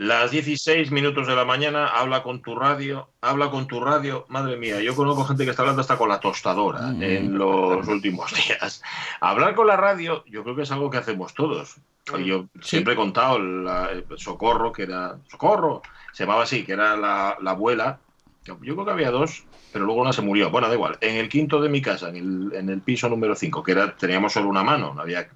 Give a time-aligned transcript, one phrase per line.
[0.00, 4.26] Las 16 minutos de la mañana, habla con tu radio, habla con tu radio.
[4.28, 7.02] Madre mía, yo conozco gente que está hablando hasta con la tostadora Mm.
[7.02, 8.80] en los últimos días.
[9.20, 11.78] Hablar con la radio, yo creo que es algo que hacemos todos.
[12.24, 15.16] Yo siempre he contado la, el Socorro, que era.
[15.28, 15.82] Socorro,
[16.12, 17.98] se llamaba así, que era la, la abuela.
[18.44, 19.42] Yo creo que había dos,
[19.72, 20.48] pero luego una se murió.
[20.50, 20.96] Bueno, da igual.
[21.00, 23.96] En el quinto de mi casa, en el, en el piso número 5, que era,
[23.96, 25.28] teníamos solo una mano, no había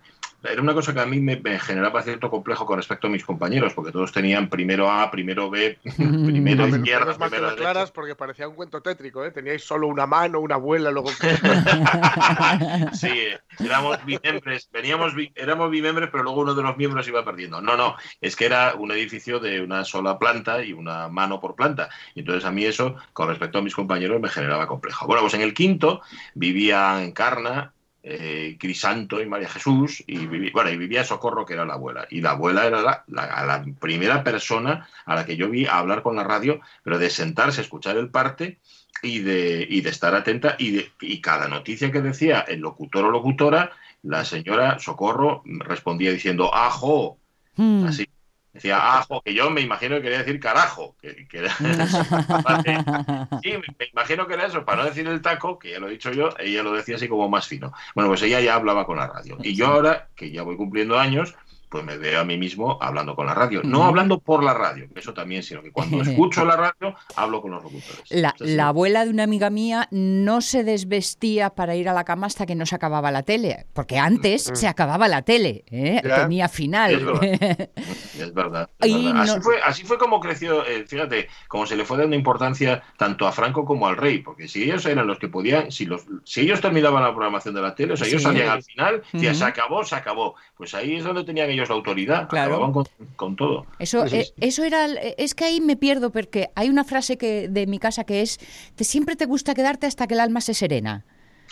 [0.44, 3.24] era una cosa que a mí me, me, generaba cierto complejo con respecto a mis
[3.24, 8.14] compañeros, porque todos tenían primero A, primero B, primero no, izquierda, primero lo aclaras porque
[8.14, 9.30] parecía un cuento tétrico, ¿eh?
[9.30, 11.10] Teníais solo una mano, una abuela, luego...
[12.92, 13.10] sí,
[13.60, 17.60] éramos bimembres, veníamos, éramos bimembres, pero luego uno de los miembros iba perdiendo.
[17.60, 21.54] No, no, es que era un edificio de una sola planta y una mano por
[21.54, 21.88] planta.
[22.14, 25.06] Y entonces a mí eso, con respecto a mis compañeros, me generaba complejo.
[25.06, 26.00] Bueno, pues en el quinto
[26.34, 27.72] vivía Encarna,
[28.02, 32.06] eh, Crisanto y María Jesús, y, viví, bueno, y vivía Socorro, que era la abuela.
[32.10, 36.02] Y la abuela era la, la, la, primera persona a la que yo vi hablar
[36.02, 38.58] con la radio, pero de sentarse, escuchar el parte
[39.02, 40.56] y de, y de estar atenta.
[40.58, 43.70] Y, de, y cada noticia que decía el locutor o locutora,
[44.02, 47.18] la señora Socorro respondía diciendo, ajo,
[47.56, 47.84] Hmm.
[47.84, 48.06] así.
[48.52, 50.94] Decía ajo, que yo me imagino que quería decir carajo.
[51.00, 51.54] Que, que era...
[53.42, 55.92] sí, me imagino que era eso, para no decir el taco, que ya lo he
[55.92, 57.72] dicho yo, ella lo decía así como más fino.
[57.94, 59.38] Bueno, pues ella ya hablaba con la radio.
[59.42, 61.34] Y yo ahora, que ya voy cumpliendo años,
[61.72, 63.62] pues me veo a mí mismo hablando con la radio.
[63.64, 67.52] No hablando por la radio, eso también, sino que cuando escucho la radio, hablo con
[67.52, 68.02] los locutores.
[68.10, 72.26] La, la, abuela de una amiga mía no se desvestía para ir a la cama
[72.26, 76.02] hasta que no se acababa la tele, porque antes se acababa la tele, ¿eh?
[76.02, 76.92] tenía final.
[76.92, 77.22] Es verdad.
[78.18, 78.70] es verdad, es verdad.
[78.78, 79.40] Así, no...
[79.40, 83.32] fue, así, fue, como creció, eh, fíjate, como se le fue dando importancia tanto a
[83.32, 86.60] Franco como al rey, porque si ellos eran los que podían, si, los, si ellos
[86.60, 88.28] terminaban la programación de la tele, o sea, ellos sí.
[88.28, 89.34] salían al final, uh -huh.
[89.34, 90.34] se acabó, se acabó.
[90.54, 92.54] Pues ahí es donde tenían ellos la autoridad, claro.
[92.54, 92.84] acababan con,
[93.16, 93.66] con todo.
[93.78, 97.48] Eso, sí, eh, eso era, es que ahí me pierdo porque hay una frase que
[97.48, 98.38] de mi casa que es,
[98.74, 101.04] te, siempre te gusta quedarte hasta que el alma se serena.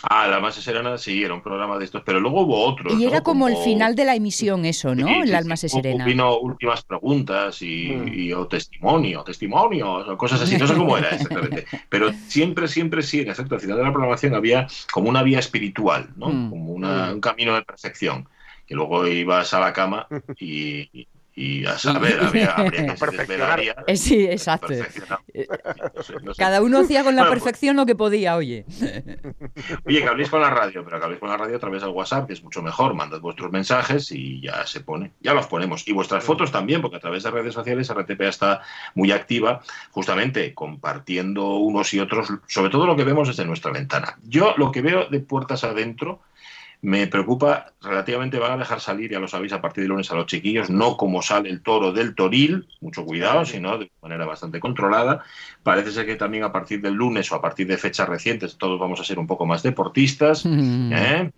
[0.03, 2.99] Ah, la alma se serena, sí, era un programa de estos, pero luego hubo otros.
[2.99, 5.07] Y era como, como, el final de la emisión eso, ¿no?
[5.07, 6.05] Sí, el sí, alma se serena.
[6.05, 8.07] Vino últimas preguntas y, mm.
[8.07, 11.65] y, o testimonio, testimonio, o cosas así, no sé cómo era exactamente.
[11.89, 15.39] pero siempre, siempre sí, en efecto, al final de la programación había como una vía
[15.39, 16.29] espiritual, ¿no?
[16.29, 16.49] Mm.
[16.49, 18.27] Como una, un camino de perfección
[18.71, 20.07] que luego ibas a la cama
[20.39, 23.75] y, y, y a saber, había, habría que se desvelaría.
[23.85, 24.69] Eh, sí, exacto.
[25.93, 26.39] No sé, no sé.
[26.39, 28.65] Cada uno hacía con la bueno, perfección pues, lo que podía, oye.
[29.85, 31.91] Oye, que habléis con la radio, pero que habléis con la radio a través del
[31.91, 32.93] WhatsApp, que es mucho mejor.
[32.93, 35.11] Mandad vuestros mensajes y ya se pone.
[35.19, 35.85] Ya los ponemos.
[35.85, 38.61] Y vuestras fotos también, porque a través de redes sociales RTPA está
[38.95, 39.61] muy activa,
[39.91, 44.17] justamente compartiendo unos y otros, sobre todo lo que vemos desde nuestra ventana.
[44.23, 46.21] Yo lo que veo de puertas adentro
[46.81, 50.15] me preocupa relativamente, van a dejar salir, ya lo sabéis, a partir de lunes a
[50.15, 54.59] los chiquillos, no como sale el toro del toril, mucho cuidado, sino de manera bastante
[54.59, 55.23] controlada.
[55.61, 58.79] Parece ser que también a partir del lunes o a partir de fechas recientes todos
[58.79, 60.45] vamos a ser un poco más deportistas.
[60.45, 60.93] Mm.
[60.93, 61.31] ¿eh?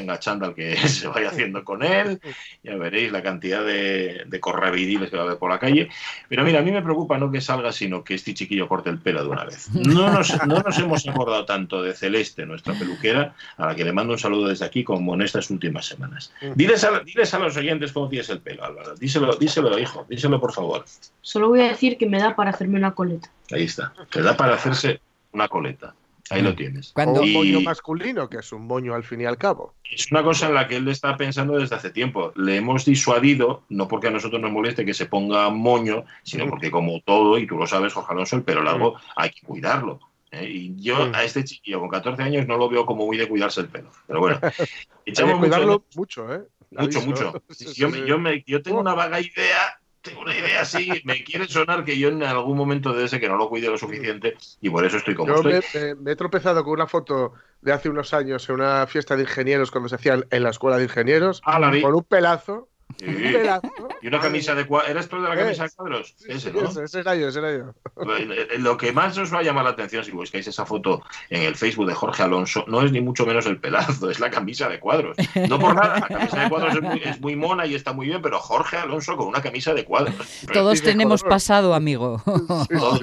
[0.00, 2.20] Venga, chándal que se vaya haciendo con él,
[2.62, 5.90] ya veréis la cantidad de, de correvidiles que va a haber por la calle.
[6.28, 8.98] Pero mira, a mí me preocupa no que salga, sino que este chiquillo corte el
[8.98, 9.68] pelo de una vez.
[9.74, 13.92] No nos, no nos hemos acordado tanto de Celeste, nuestra peluquera, a la que le
[13.92, 16.32] mando un saludo desde aquí, como en estas últimas semanas.
[16.54, 18.94] Diles a, diles a los oyentes cómo tienes el pelo, Álvaro.
[18.94, 20.86] Díselo, díselo, hijo, díselo por favor.
[21.20, 23.28] Solo voy a decir que me da para hacerme una coleta.
[23.52, 25.00] Ahí está, te da para hacerse
[25.32, 25.94] una coleta.
[26.30, 26.92] Ahí lo tienes.
[26.92, 27.22] Cuando...
[27.22, 29.74] un moño masculino, que es un moño al fin y al cabo.
[29.90, 32.32] Es una cosa en la que él está pensando desde hace tiempo.
[32.36, 36.70] Le hemos disuadido, no porque a nosotros nos moleste que se ponga moño, sino porque
[36.70, 40.00] como todo, y tú lo sabes, Jorge Alonso, el pelo largo hay que cuidarlo.
[40.30, 40.48] ¿eh?
[40.48, 43.60] Y yo a este chiquillo con 14 años no lo veo como muy de cuidarse
[43.60, 43.90] el pelo.
[44.06, 44.40] Pero bueno,
[45.06, 46.42] echamos hay que cuidarlo mucho, mucho, ¿eh?
[46.70, 47.42] Mucho, mucho.
[47.74, 51.46] Yo, me, yo, me, yo tengo una vaga idea tengo una idea así, me quiere
[51.46, 54.70] sonar que yo en algún momento de ese que no lo cuide lo suficiente y
[54.70, 55.80] por eso estoy como yo estoy.
[55.80, 59.22] Me, me, he tropezado con una foto de hace unos años en una fiesta de
[59.22, 62.68] ingenieros cuando se hacían en la escuela de ingenieros ah, con un pelazo.
[62.98, 63.06] Sí.
[64.02, 64.90] Y una camisa de cuadros.
[64.90, 66.14] ¿Eres tú de la camisa de cuadros?
[66.16, 66.70] Sí, ese, sí, ¿no?
[66.70, 67.74] Ese, ese, era yo, ese era yo.
[68.58, 71.54] Lo que más os va a llamar la atención si buscáis esa foto en el
[71.54, 74.80] Facebook de Jorge Alonso no es ni mucho menos el pelazo, es la camisa de
[74.80, 75.16] cuadros.
[75.48, 78.06] No por nada, la camisa de cuadros es muy, es muy mona y está muy
[78.06, 80.14] bien, pero Jorge Alonso con una camisa de cuadros.
[80.52, 82.22] Todos tenemos pasado, amigo.
[82.24, 83.00] Todos,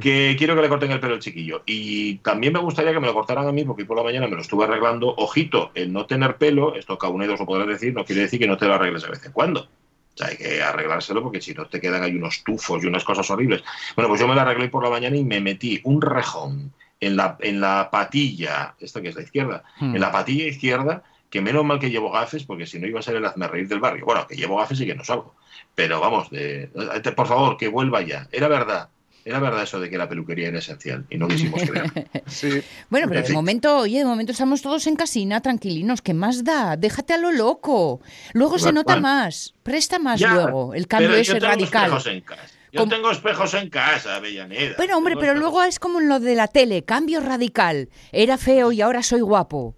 [0.00, 1.62] que quiero que le corten el pelo al chiquillo.
[1.66, 4.36] Y también me gustaría que me lo cortaran a mí, porque por la mañana me
[4.36, 5.14] lo estuve arreglando.
[5.16, 8.56] Ojito, el no tener pelo, esto caunedos lo podrá decir, no quiere decir que no
[8.56, 9.60] te lo arregles de vez en cuando.
[9.62, 13.04] O sea, hay que arreglárselo porque si no te quedan ahí unos tufos y unas
[13.04, 13.62] cosas horribles.
[13.96, 17.16] Bueno, pues yo me lo arreglé por la mañana y me metí un rejón en
[17.16, 19.94] la, en la patilla, esta que es la izquierda, Hmm.
[19.94, 23.02] en la patilla izquierda que menos mal que llevo gafes, porque si no iba a
[23.02, 24.04] ser el hazme reír del barrio.
[24.04, 25.34] Bueno, que llevo gafes y que no salgo.
[25.74, 26.68] Pero vamos, de-
[27.16, 28.28] por favor, que vuelva ya.
[28.30, 28.90] Era verdad.
[29.24, 32.08] Era verdad eso de que la peluquería era esencial y no quisimos creer.
[32.26, 32.62] Sí.
[32.90, 33.34] Bueno, pero En de fin.
[33.36, 36.02] momento, oye, de momento estamos todos en casina, tranquilinos.
[36.02, 36.76] ¿Qué más da?
[36.76, 38.00] Déjate a lo loco.
[38.32, 39.54] Luego se nota más.
[39.62, 40.74] Presta más Ya, luego.
[40.74, 41.84] El cambio tengo radical.
[41.84, 42.42] espejos en casa.
[42.72, 42.90] Yo ¿Cómo?
[42.92, 44.74] tengo espejos en casa, Avellaneda.
[44.78, 47.90] Bueno, hombre, Tengo pero espejos- luego es como en lo de la tele, cambio radical.
[48.12, 49.76] Era feo y ahora soy guapo.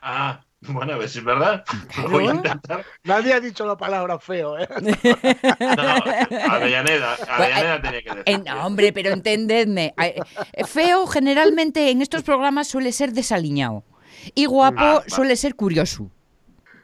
[0.00, 1.64] Ah, bueno, a ver si es verdad.
[2.10, 2.84] Voy a intentar.
[3.04, 4.66] Nadie ha dicho la palabra feo, ¿eh?
[5.60, 8.22] No, Avellaneda, Avellaneda tenía que decir.
[8.26, 9.94] Eh, no, hombre, pero entendedme.
[10.02, 10.14] eh,
[10.52, 13.84] eh, Feo generalmente en estos programas suele ser desaliñado.
[14.34, 16.10] Y guapo Ah, suele ser curioso.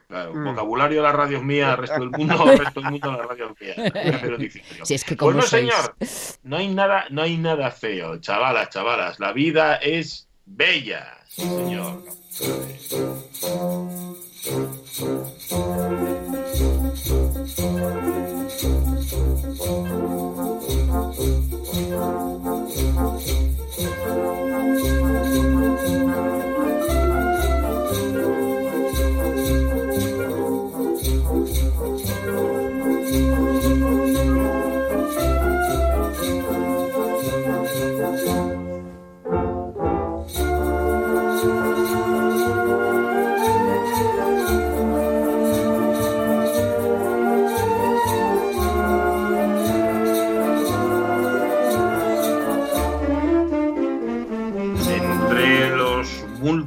[0.09, 0.45] Claro, Mm.
[0.45, 3.23] vocabulario de la radio es mía, el resto del mundo, el resto del mundo la
[3.23, 4.53] radio es mía.
[4.85, 5.73] Si es que Pues como no, sois.
[5.73, 5.97] señor,
[6.43, 9.19] no hay nada, no hay nada feo, chavalas, chavalas.
[9.19, 12.05] La vida es bella, sí, señor.
[12.41, 12.73] Entre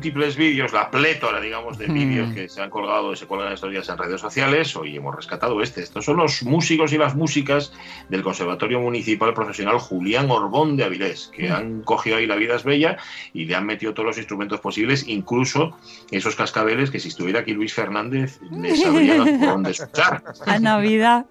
[0.05, 2.33] múltiples vídeos, la plétora, digamos, de vídeos Mm.
[2.35, 5.59] que se han colgado y se cuelgan estos días en redes sociales, hoy hemos rescatado
[5.63, 5.81] este.
[5.81, 7.73] Estos son los músicos y las músicas
[8.09, 11.53] del Conservatorio Municipal Profesional Julián Orbón de Avilés, que Mm.
[11.53, 12.97] han cogido ahí La vida es bella
[13.33, 15.75] y le han metido todos los instrumentos posibles, incluso
[16.11, 20.21] esos cascabeles que si estuviera aquí Luis Fernández les sabrían por dónde escuchar.
[20.45, 21.25] A Navidad.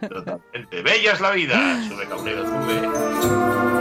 [0.00, 0.82] Totalmente.
[0.82, 1.88] Bella es la vida.
[1.88, 3.71] Sube Cabrera, sube.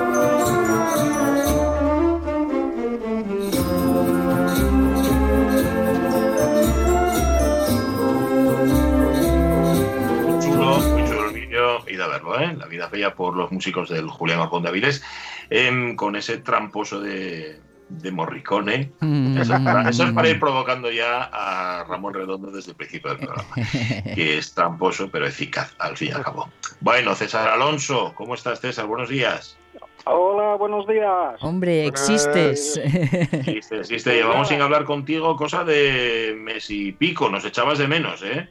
[12.02, 12.08] Vídeo.
[12.08, 12.56] Id a verlo, ¿eh?
[12.58, 15.04] La vida bella por los músicos del Julián Orbón de Avilés,
[15.50, 17.60] em, con ese tramposo de,
[17.90, 18.92] de Morricone.
[19.40, 23.12] Eso es, para, eso es para ir provocando ya a Ramón Redondo desde el principio
[23.12, 23.56] del programa,
[24.16, 26.50] que es tramposo pero eficaz al fin y al cabo.
[26.80, 28.86] Bueno, César Alonso, ¿cómo estás César?
[28.88, 29.58] Buenos días.
[30.06, 31.36] Hola, buenos días.
[31.42, 32.78] Hombre, existes.
[32.78, 34.16] Existe, existe.
[34.16, 38.50] Llevamos sin hablar contigo cosa de mes y pico, nos echabas de menos, ¿eh?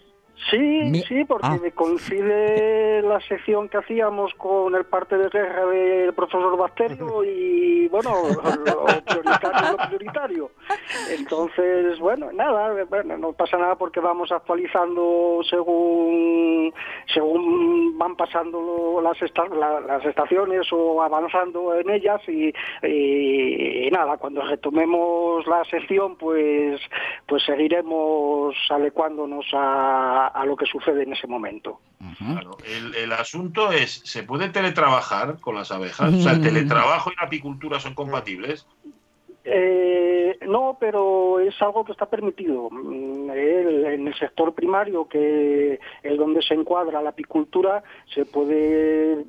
[0.48, 1.58] Sí, Mi- sí, porque Ah.
[1.62, 7.88] me coincide la sección que hacíamos con el parte de guerra del profesor Bacterio y,
[7.88, 8.10] bueno,
[8.64, 10.50] lo prioritario lo prioritario.
[11.10, 16.72] Entonces, bueno, nada, bueno, no pasa nada porque vamos actualizando según
[17.12, 22.52] según van pasando las, esta- la- las estaciones o avanzando en ellas y,
[22.82, 26.80] y- y nada, cuando retomemos la sección, pues
[27.26, 31.80] pues seguiremos adecuándonos a, a lo que sucede en ese momento.
[32.18, 36.12] Claro, el, el asunto es, ¿se puede teletrabajar con las abejas?
[36.14, 38.66] O sea, ¿el teletrabajo y la apicultura son compatibles?
[39.44, 42.68] Eh, no, pero es algo que está permitido.
[42.70, 47.82] Mm, el- en el sector primario, que es donde se encuadra la apicultura,
[48.14, 49.24] se puede,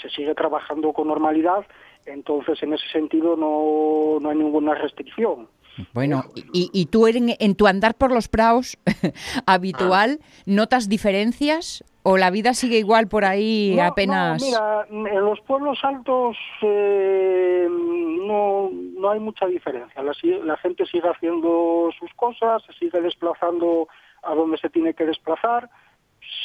[0.00, 1.66] se sigue trabajando con normalidad.
[2.06, 5.48] Entonces, en ese sentido, no, no hay ninguna restricción.
[5.92, 8.78] Bueno, y, y tú en, en tu andar por los praos
[9.46, 11.84] habitual, ¿notas diferencias?
[12.02, 14.42] ¿O la vida sigue igual por ahí No, apenas?
[14.42, 20.02] no, mira, en los pueblos altos eh, no, no hay mucha diferencia.
[20.02, 20.12] La,
[20.44, 23.88] la gente sigue haciendo sus cosas, se sigue desplazando
[24.22, 25.70] a donde se tiene que desplazar.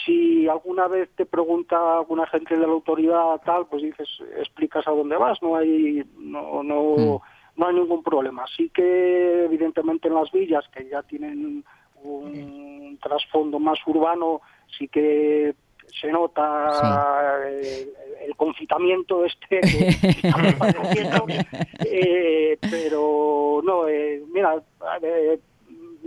[0.06, 4.08] Si alguna vez te pregunta alguna gente de la autoridad tal, pues dices,
[4.38, 7.22] explicas a dónde vas, no hay, no, no,
[7.60, 8.46] no hay ningún problema.
[8.56, 11.64] Sí que evidentemente en las villas que ya tienen
[12.02, 14.42] un trasfondo más urbano,
[14.78, 15.54] sí que
[16.00, 17.90] se nota el,
[18.26, 21.46] el confitamiento este que
[21.86, 24.62] eh, pero no, eh, mira,
[25.02, 25.40] eh,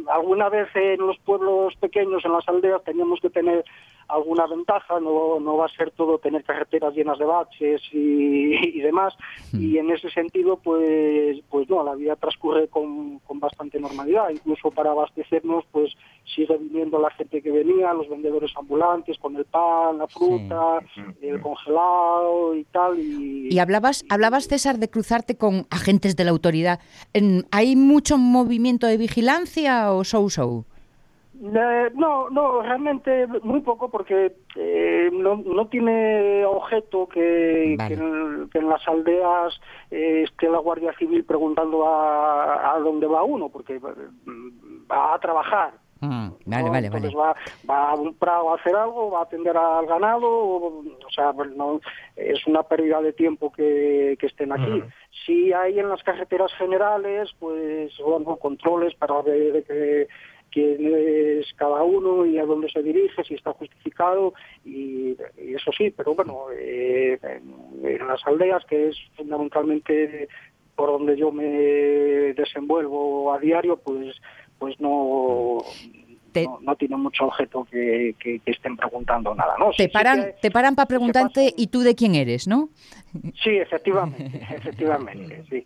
[0.08, 3.62] alguna vez en los pueblos pequeños, en las aldeas, teníamos que tener
[4.12, 8.80] alguna ventaja, no, no va a ser todo tener carreteras llenas de baches y, y
[8.80, 9.14] demás,
[9.52, 14.70] y en ese sentido, pues, pues no, la vida transcurre con, con bastante normalidad, incluso
[14.70, 15.92] para abastecernos, pues
[16.34, 20.80] sigue viniendo la gente que venía, los vendedores ambulantes con el pan, la fruta,
[21.20, 26.30] el congelado y tal, y, Y hablabas, hablabas, César, de cruzarte con agentes de la
[26.30, 26.80] autoridad.
[27.50, 30.64] ¿Hay mucho movimiento de vigilancia o show show?
[30.66, 30.71] Eh,
[31.42, 37.96] no, no, realmente muy poco porque eh, no, no tiene objeto que, Vale.
[37.96, 43.08] que en, que en las aldeas eh, esté la Guardia Civil preguntando a, a dónde
[43.08, 45.74] va uno, porque mm, va a trabajar.
[46.00, 46.70] Mm, vale, ¿no?
[46.70, 46.86] vale, vale.
[46.86, 47.34] Entonces Va,
[47.68, 51.32] va a un prado a hacer algo, va a atender al ganado, o, o sea,
[51.32, 51.80] pues no,
[52.14, 54.82] es una pérdida de tiempo que, que estén aquí.
[55.26, 60.08] Si hay en las carreteras generales, pues bueno, controles para ver que
[60.52, 65.90] quién es cada uno y a dónde se dirige, si está justificado, y, eso sí,
[65.90, 70.28] pero bueno, eh, en, en las aldeas, que es fundamentalmente
[70.76, 71.44] por donde yo me
[72.34, 74.20] desenvuelvo a diario, pues
[74.58, 75.58] pues no,
[76.32, 79.70] Te- no, no tiene mucho objeto que, que- que estén preguntando nada, ¿no?
[79.70, 82.68] Te sí paran, que- te paran para preguntarte pasan- y tú de quién eres, ¿no?
[83.42, 85.64] Sí, efectivamente, efectivamente, sí.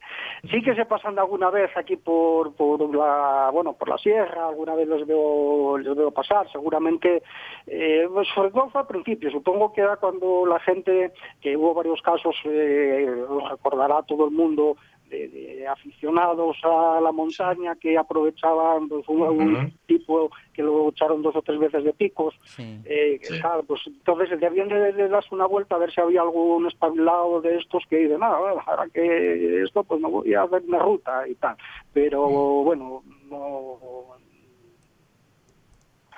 [0.51, 4.75] Sí que se pasan alguna vez aquí por, por la, bueno, por la sierra, alguna
[4.75, 7.23] vez los veo, los veo pasar, seguramente,
[7.69, 11.73] eh, pues sobre todo fue al principio, supongo que era cuando la gente, que hubo
[11.75, 13.07] varios casos, eh,
[13.49, 14.77] recordará todo el mundo,
[15.09, 21.37] de, de aficionados a la montaña que aprovechaban pues, un, tipo que lo echaron dos
[21.37, 22.81] o tres veces de picos, Sí.
[22.85, 23.39] eh, Sí.
[23.41, 27.41] claro, pues entonces debían de, de darse una vuelta a ver si había algún espabilado
[27.41, 31.29] de estos que dice, nada, ahora que esto, pues me voy a hacer una ruta
[31.29, 31.57] y tal.
[31.93, 33.79] Pero bueno, no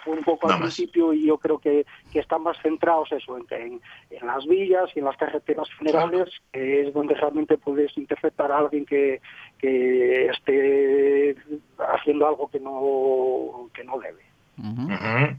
[0.07, 0.75] un poco al más.
[0.75, 4.91] principio y yo creo que, que están más centrados eso en, en, en las villas
[4.95, 9.21] y en las carreteras generales, que es donde realmente puedes interceptar a alguien que,
[9.59, 11.37] que esté
[11.79, 14.29] haciendo algo que no, que no debe.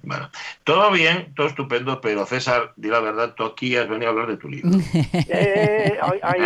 [0.04, 0.30] Bueno,
[0.64, 4.28] todo bien, todo estupendo, pero César, di la verdad, tú aquí has venido a hablar
[4.28, 4.70] de tu libro.
[5.32, 6.42] Eh, ay,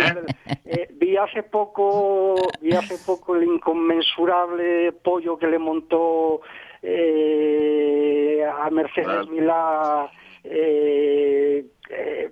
[0.64, 6.40] eh, vi hace poco vi hace poco el inconmensurable pollo que le montó
[6.86, 9.26] eh, a Mercedes Claro.
[9.28, 10.10] Milá
[10.44, 12.30] eh, eh,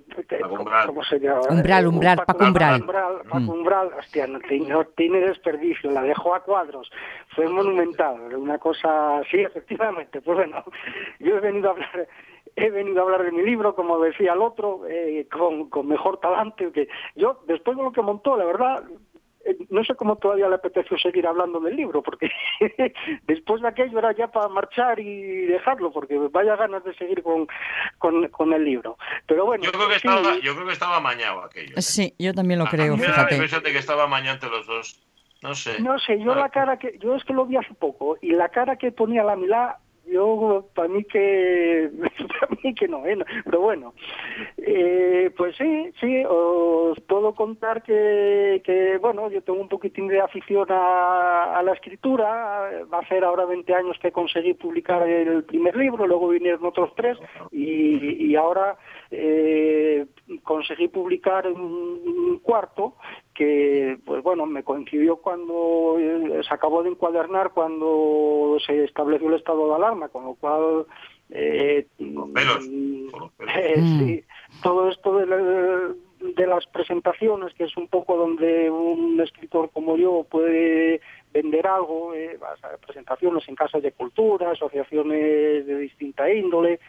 [0.50, 0.86] Umbral.
[0.86, 1.40] ¿cómo se llama?
[1.50, 2.84] Umbral, Umbral, Paco Paco Umbral.
[2.84, 3.48] Paco Mm.
[3.48, 6.90] Umbral, hostia, no, tiene- no tiene desperdicio, la dejó a cuadros,
[7.34, 10.62] fue monumental, una cosa, sí, efectivamente, pues bueno,
[11.20, 12.08] yo he venido a hablar
[12.54, 16.18] he venido a hablar de mi libro, como decía el otro, eh, con, con mejor
[16.20, 18.98] talante, que yo, después de lo que montó, la verdad, eh,
[19.70, 22.30] no sé cómo todavía le apeteció seguir hablando del libro, porque
[23.26, 27.46] después de aquello era ya para marchar y dejarlo, porque vaya ganas de seguir con,
[27.98, 28.96] con, con el libro.
[29.26, 31.76] Pero bueno, Yo creo que sí, estaba, yo creo que estaba amañado aquello.
[31.76, 31.82] ¿eh?
[31.82, 33.34] Sí, yo también lo A- creo, me da la fíjate.
[33.34, 35.00] impresión de que estaba amañado entre los dos.
[35.42, 35.80] No sé.
[35.80, 38.48] No sé, yo la cara que, yo es que lo vi hace poco, y la
[38.50, 41.90] cara que ponía la Milá, yo, para mí que,
[42.40, 43.16] para mí que no, ¿eh?
[43.44, 43.94] Pero bueno,
[44.58, 50.20] eh, pues sí, sí, os puedo contar que, que, bueno, yo tengo un poquitín de
[50.20, 55.44] afición a, a la escritura, va a ser ahora 20 años que conseguí publicar el
[55.44, 57.18] primer libro, luego vinieron otros tres,
[57.50, 58.76] y, y ahora
[59.14, 60.06] eh,
[60.42, 62.96] conseguí publicar un cuarto
[63.34, 69.34] que pues bueno me coincidió cuando eh, se acabó de encuadernar cuando se estableció el
[69.34, 70.86] estado de alarma con lo cual
[71.30, 72.58] eh, Los pelos,
[73.10, 73.54] por los pelos.
[73.56, 73.98] eh, Mm.
[73.98, 74.24] sí,
[74.62, 79.96] todo esto de, la- de las presentaciones que es un poco donde un escritor como
[79.96, 81.00] yo puede
[81.32, 86.80] vender algo eh, vas a presentaciones en casas de cultura asociaciones de distinta índole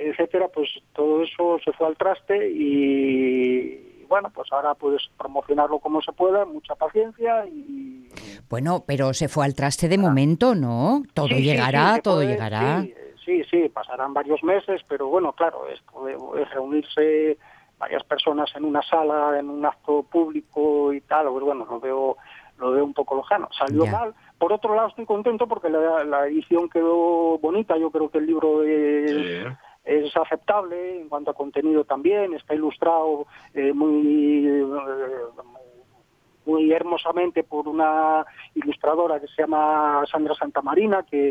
[0.00, 6.02] etcétera, pues todo eso se fue al traste y bueno, pues ahora puedes promocionarlo como
[6.02, 8.08] se pueda, mucha paciencia y
[8.48, 11.02] Bueno, pero se fue al traste de momento, ¿no?
[11.14, 12.82] Todo Sí, llegará, sí, todo puede, llegará.
[12.82, 17.38] Sí, sí, sí, pasarán varios meses, pero bueno, claro, esto de, reunirse
[17.78, 22.16] varias personas en una sala, en un acto público y tal, pues bueno, lo veo
[22.58, 23.48] lo veo un poco lejano.
[23.58, 23.92] Salió Ya.
[23.92, 24.14] mal.
[24.38, 27.78] Por otro lado, estoy contento porque la, la edición quedó bonita.
[27.78, 29.56] Yo creo que el libro es, Sí.
[29.84, 34.64] Es aceptable en cuanto a contenido también, está ilustrado eh, muy eh,
[36.46, 41.30] muy hermosamente por una ilustradora que se llama Sandra Santamarina, que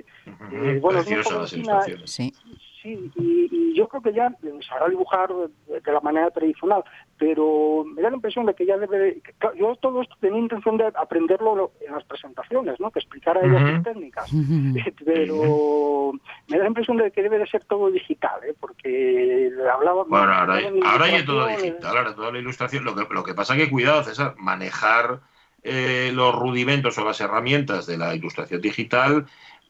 [0.51, 2.11] eh, bueno, es muy Preciosas las jovencina, ilustraciones.
[2.11, 2.33] Sí.
[2.81, 4.31] Sí, y, y yo creo que ya
[4.67, 6.83] sabrá dibujar de, la manera tradicional,
[7.17, 10.15] pero me da la impresión de que ya debe, de- que, claro, yo todo esto
[10.19, 12.91] tenía intención de aprenderlo lo- en las presentaciones, ¿no?
[12.91, 13.75] que explicara ella Ujú.
[13.75, 14.29] sus técnicas,
[15.05, 16.12] pero
[16.48, 18.53] me da la impresión de que debe de ser todo digital, ¿eh?
[18.59, 20.03] porque hablaba...
[20.03, 22.83] Bueno, ahora, de ahora ya todo digital, ahora toda la ilustración.
[22.83, 25.21] Lo que, lo que pasa que, cuidado, César, manejar
[25.63, 29.25] eh, los rudimentos o las herramientas de la ilustración digital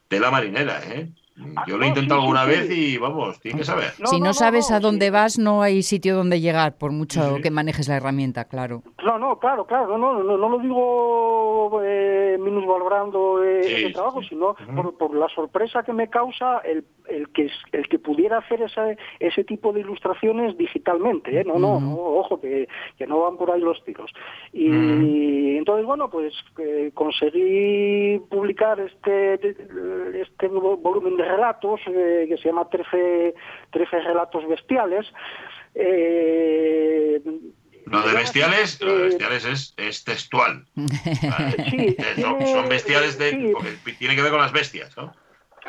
[0.10, 1.10] de la marinera, ¿eh?
[1.56, 3.92] Ah, Yo lo he intentado alguna vez y vamos, tiene que saber.
[4.00, 5.12] No, si no, sabes no, a dónde sí.
[5.12, 8.84] vas, no hay sitio donde llegar, por mucho Sí, que manejes la herramienta, claro.
[9.06, 13.88] No, no, claro, claro, no, no, no, no lo digo eh, minusvalorando eh, Sí, el
[13.88, 14.30] sí, trabajo, sí.
[14.30, 18.40] sino por, por la sorpresa que me causa el, el que es- el que pudiera
[18.40, 21.44] hacer ese, ese tipo de ilustraciones digitalmente, ¿eh?
[21.46, 22.68] no, no, no, ojo que,
[22.98, 24.12] que no van por ahí los tiros.
[24.54, 29.34] Y entonces, bueno, pues eh, conseguí publicar este
[30.22, 33.34] este nuevo volumen de relatos eh, que se llama 13,
[33.72, 35.06] 13 relatos bestiales.
[35.76, 37.22] Eh,
[37.86, 40.66] Lo de bestiales, lo de eh, bestiales es, es textual.
[40.76, 41.64] Vale.
[41.70, 43.52] Sí, Eh, son, bestiales de, sí.
[43.54, 45.14] porque tiene que ver con las bestias, ¿no?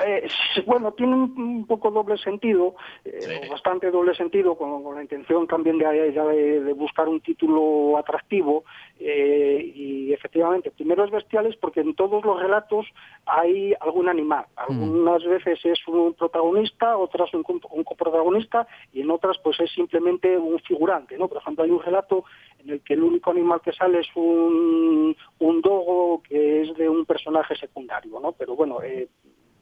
[0.06, 0.28] Eh,
[0.66, 3.48] bueno, tiene un un poco doble sentido, eh, Sí.
[3.50, 8.64] bastante doble sentido, con, con la intención también de, de- de buscar un título atractivo.
[9.02, 12.86] eh, y efectivamente, primero es bestiales porque en todos los relatos
[13.24, 14.44] hay algún animal.
[14.56, 20.36] Algunas veces es un protagonista, otras un, un coprotagonista y en otras pues es simplemente
[20.36, 21.16] un figurante.
[21.16, 21.28] ¿no?
[21.28, 22.24] Por ejemplo, hay un relato
[22.58, 26.88] en el que el único animal que sale es un, un dogo que es de
[26.88, 28.20] un personaje secundario.
[28.20, 28.32] ¿no?
[28.32, 28.80] Pero bueno,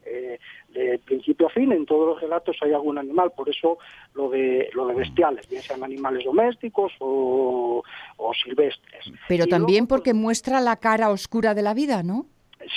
[0.09, 0.39] eh,
[0.69, 3.77] de principio a fin en todos los relatos hay algún animal por eso
[4.13, 7.83] lo de lo de bestiales bien sean animales domésticos o,
[8.17, 12.03] o silvestres Pero Y también luego, pues, porque muestra la cara oscura de la vida,
[12.03, 12.25] ¿no?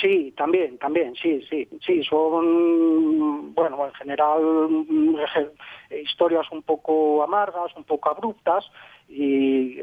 [0.01, 5.15] Sí, también, también, sí, sí, sí, son, bueno, en general mm,
[6.03, 8.65] historias un poco amargas, un poco abruptas
[9.09, 9.79] y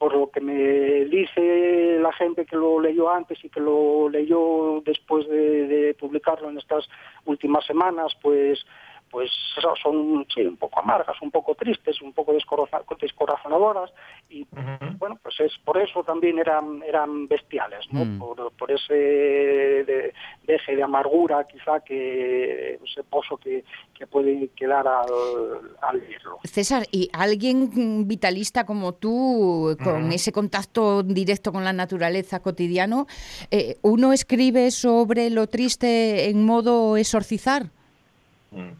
[0.00, 4.80] por lo que me dice la gente que lo leyó antes y que lo leyó
[4.82, 6.88] después de, publicarlo en estas
[7.26, 8.64] últimas semanas, pues
[9.10, 12.32] pues eso, son sí, un poco amargas, un poco tristes, un poco
[13.00, 13.90] descorazonadoras
[14.28, 14.46] y
[14.98, 18.04] bueno, pues es por eso también eran eran bestiales, ¿no?
[18.04, 18.18] Mm.
[18.18, 20.12] Por, por ese de-
[20.46, 23.64] deje de amargura quizá que ese pozo que,
[23.94, 25.06] que puede quedar al,
[25.82, 26.38] al leerlo.
[26.44, 33.06] César, y alguien vitalista como tú, con ese contacto directo con la naturaleza cotidiano,
[33.50, 37.64] eh, ¿uno escribe sobre lo triste en modo exorcizar?
[38.52, 38.70] Mm.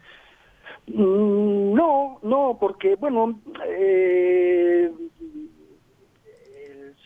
[0.87, 4.91] Mm, No, no, porque, bueno, eh,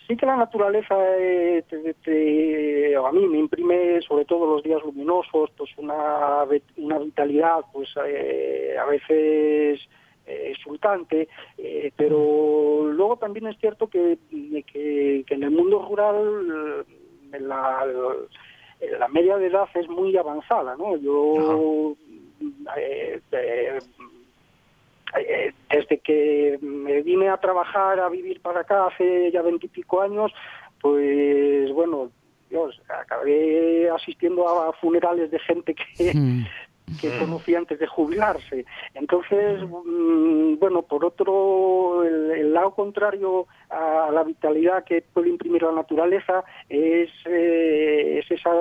[0.07, 1.63] sí que la naturaleza eh,
[2.03, 6.45] te- a mí me imprime, sobre todo los días luminosos, pues una,
[6.77, 9.79] una vitalidad, pues eh, a veces
[10.25, 14.17] eh, exultante, eh, pero luego también es cierto que,
[14.71, 16.85] que, en el mundo rural
[17.39, 17.85] la,
[18.99, 20.95] la media de edad es muy avanzada, ¿no?
[20.97, 21.95] Yo
[22.77, 23.21] eh,
[25.17, 30.31] eh, desde que me vine a trabajar, a vivir para acá hace ya veintipico años,
[30.81, 32.11] pues bueno,
[32.49, 36.45] Dios, acabé asistiendo a funerales de gente que, Mm.
[37.01, 38.65] Que conocí antes de jubilarse.
[38.93, 45.63] Entonces, mm, bueno, por otro, el, el lado contrario a la vitalidad que puede imprimir
[45.63, 48.51] la naturaleza es, eh, es esa,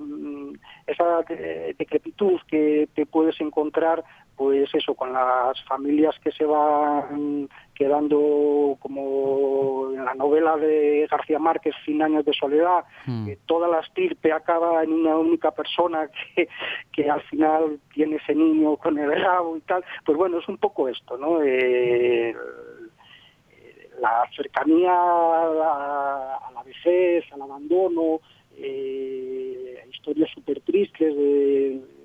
[0.00, 0.54] mm,
[0.86, 4.02] esa de- decrepitud que te puedes encontrar,
[4.36, 11.38] pues eso, con las familias que se van quedando como en la novela de García
[11.38, 13.26] Márquez, Cien años de soledad, Mm.
[13.26, 16.48] que toda la estirpe acaba en una única persona que,
[16.92, 19.84] que al final tiene ese niño con el rabo y tal.
[20.04, 21.40] Pues bueno, es un poco esto, ¿no?
[21.42, 22.34] Eh,
[24.00, 28.20] la cercanía a la, a la vejez, al abandono,
[28.56, 32.01] eh, historias súper tristes de, de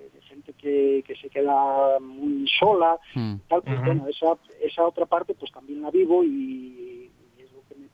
[0.47, 3.35] gente que, que se queda muy sola, Mm.
[3.47, 7.61] tal, pues bueno, esa, esa otra parte pues también la vivo y, y es lo
[7.67, 7.87] que me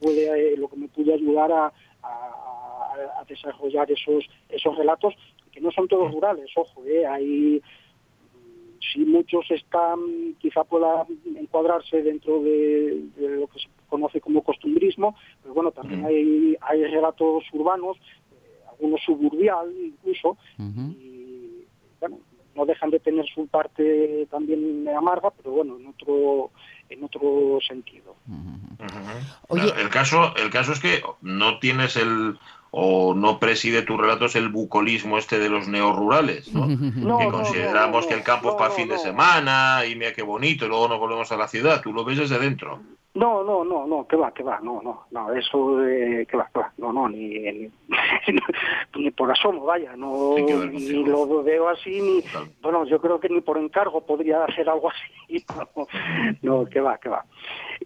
[0.00, 5.14] puede, eh, lo que me puede ayudar a, a- a desarrollar esos, esos relatos,
[5.52, 7.62] que no son todos rurales, ojo, eh, hay
[8.92, 15.14] si muchos están, quizá pueda encuadrarse dentro de, de lo que se conoce como costumbrismo,
[15.42, 16.06] pero bueno, también Mm.
[16.06, 17.98] hay, hay relatos urbanos,
[18.32, 21.19] eh, algunos suburbial incluso, y
[22.00, 22.18] bueno,
[22.54, 26.50] no dejan de tener su parte también amarga, pero bueno, en otro,
[26.88, 28.16] en otro sentido.
[29.48, 32.38] Oye- el caso, el caso es que no tienes el
[32.72, 36.66] o no preside tus relatos el bucolismo este de los neorurales, ¿no?
[36.68, 39.84] No, que no, consideramos no, que el campo no, es para no, fin de semana
[39.86, 41.82] y mira qué bonito y luego nos volvemos a la ciudad.
[41.82, 42.80] Tú lo ves desde dentro.
[43.12, 46.48] No, no, no, no, que va, que va, no, no, no, eso, eh, que va,
[46.54, 47.70] que va, no, no, ni, ni,
[48.96, 51.04] ni por asomo, vaya, no, ni sí.
[51.04, 52.22] lo veo así, ni,
[52.62, 55.44] bueno, yo creo que ni por encargo podría hacer algo así,
[55.76, 55.86] no,
[56.42, 57.24] no, que va, que va.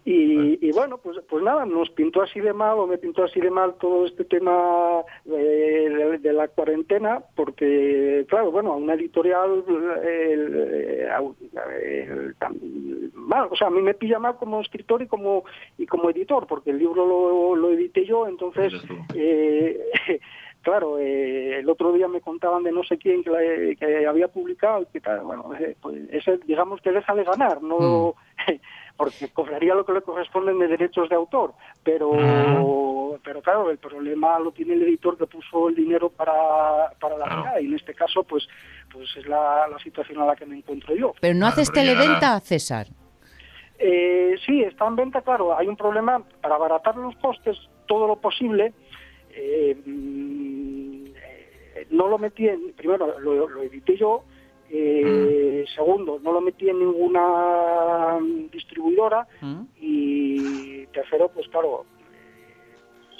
[0.03, 3.49] Y, bueno, pues, pues nada, nos pintó así de mal o me pintó así de
[3.49, 9.63] mal todo este tema de, la cuarentena, porque, claro, bueno, a una editorial,
[13.13, 15.45] mal, o sea, a mí me pilla mal como escritor y como
[15.77, 18.73] y como editor, porque el libro lo, lo edité yo, entonces...
[19.15, 19.79] Eh,
[20.65, 24.85] claro, eh, el otro día me contaban de no sé quién que, había publicado y
[24.87, 28.15] que tal, bueno, eh, pues ese digamos que deja de ganar, no
[28.47, 28.51] mm.
[28.97, 31.53] porque cobraría lo que le corresponden de derechos de autor,
[31.83, 33.17] pero ah.
[33.23, 37.25] pero claro, el problema lo tiene el editor que puso el dinero para, para la
[37.25, 37.59] claro.
[37.59, 38.47] y en este caso pues
[38.91, 41.13] pues es la, situación a la que me encuentro yo.
[41.19, 42.87] Pero no haces televenta, César.
[43.77, 45.57] Eh, sí, está en venta, claro.
[45.57, 48.73] Hay un problema para abaratar los costes todo lo posible.
[49.31, 49.75] Eh,
[51.89, 54.23] no lo metí en, primero lo, edité yo,
[54.69, 55.75] eh, mm.
[55.75, 58.19] segundo, no lo metí en ninguna
[58.51, 59.61] distribuidora mm.
[59.77, 61.85] y tercero, pues claro,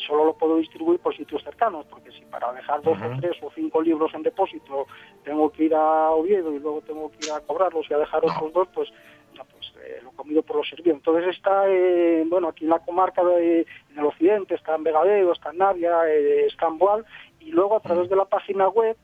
[0.05, 3.51] solo lo puedo distribuir por sitios cercanos, porque si para dejar dos o tres o
[3.53, 4.88] cinco libros en depósito
[5.23, 8.23] tengo que ir a Oviedo y luego tengo que ir a cobrarlos y a dejar
[8.25, 8.89] otros dos, pues,
[9.51, 10.95] pues eh, lo comido por los servicios.
[10.95, 11.63] Entonces está,
[12.27, 16.08] bueno, aquí en la comarca de, en el occidente, está en Vegadeo, está en Navia,
[16.08, 17.05] eh, está en Boal,
[17.39, 18.97] y luego a través de la página web,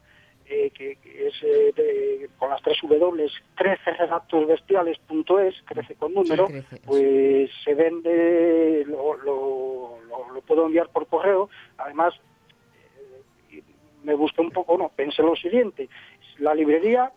[0.51, 4.47] eh, que, es eh, con las tres W, 13 relatos
[5.65, 6.49] crece con número,
[6.85, 11.49] pues se vende, lo, lo, puedo enviar por correo.
[11.77, 12.13] Además,
[13.49, 13.61] eh,
[14.03, 15.87] me busqué un poco, no, pensé lo siguiente,
[16.39, 17.11] la librería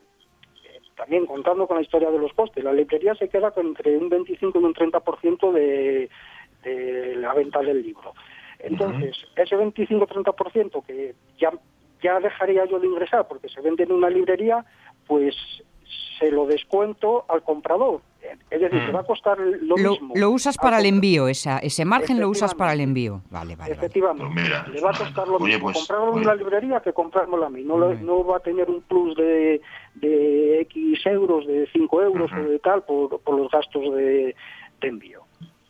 [0.95, 4.09] también contando con la historia de los costes, la librería se queda con entre un
[4.09, 6.09] 25 y un 30% de,
[6.63, 8.15] de la venta del libro.
[8.61, 11.53] Entonces, ese 25-30% que ya,
[12.05, 14.65] ya dejaría yo de ingresar porque se vende en una librería,
[15.07, 15.35] pues
[16.19, 18.03] se lo descuento al comprador.
[18.51, 18.95] Es decir, te mm.
[18.95, 20.15] va a costar lo, mismo.
[20.15, 23.23] Lo usas para el envío, esa, ese margen lo usas para el envío.
[23.31, 23.73] Vale, vale.
[23.73, 24.33] Efectivamente.
[24.33, 27.51] Pues le va a costar lo mismo pues, comprarlo en la librería que comprármelo a
[27.51, 27.63] mí.
[27.63, 29.61] No, no va a tener un plus de,
[29.97, 34.35] de X euros, de 5 euros o de tal por, por los gastos de
[34.81, 35.24] envío.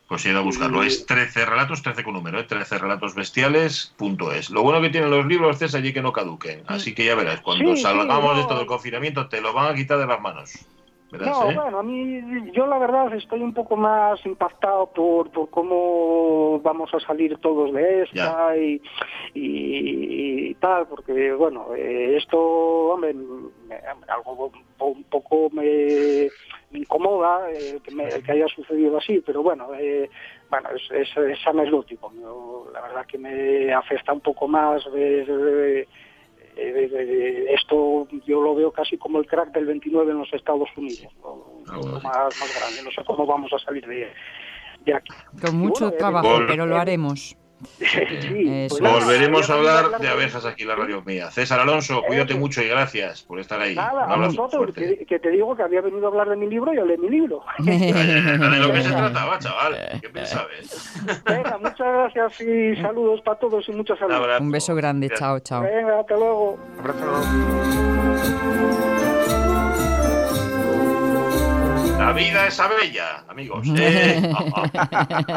[0.09, 0.83] Pues he ido a buscarlo.
[0.83, 2.45] Es 13 relatos, 13 con número, ¿eh?
[2.45, 4.51] 13 relatos bestiales, punto es.
[4.51, 6.63] Lo bueno que tienen los libros es allí que no caduquen.
[6.67, 9.99] Así que ya verás, cuando salgamos de esto del confinamiento, te lo van a quitar
[9.99, 10.67] de las manos.
[11.11, 11.55] no, eh?
[11.55, 12.21] bueno, a mí,
[12.53, 17.73] yo la verdad estoy un poco más impactado por, por cómo vamos a salir todos
[17.73, 18.83] de esta y,
[19.33, 23.15] y, tal, porque, bueno, eh, esto, hombre,
[24.09, 26.29] algo un poco me
[26.75, 30.11] me incomoda eh, que, haya sucedido así, pero bueno, eh,
[30.51, 32.13] bueno es, es, anecdótico.
[32.73, 35.87] la verdad que me afecta un poco más de,
[37.55, 41.77] esto yo lo veo casi como el crack del 29 en los Estados Unidos, ah,
[42.03, 42.83] más, más grande.
[42.85, 44.13] No sé cómo vamos a salir de,
[44.85, 45.13] de aquí.
[45.41, 47.37] Con mucho trabajo, pero lo haremos.
[47.79, 51.31] Pues Volveremos a hablar de abejas aquí en la radio mía.
[51.31, 53.75] César Alonso, cuídate mucho y gracias por estar ahí.
[53.75, 56.79] Nada, a vosotros, que, te digo que había venido a hablar de mi libro y
[56.79, 57.43] hablé de mi libro.
[57.59, 59.77] de lo que se trataba, chaval.
[60.01, 60.95] ¿Qué pensabas?
[61.25, 64.41] Venga, muchas gracias y saludos para todos y muchas saludos.
[64.41, 65.63] Un beso grande, chao, chao.
[65.63, 66.59] Venga, hasta luego.
[72.05, 73.67] La vida es bella, amigos.
[73.79, 74.31] ¿eh?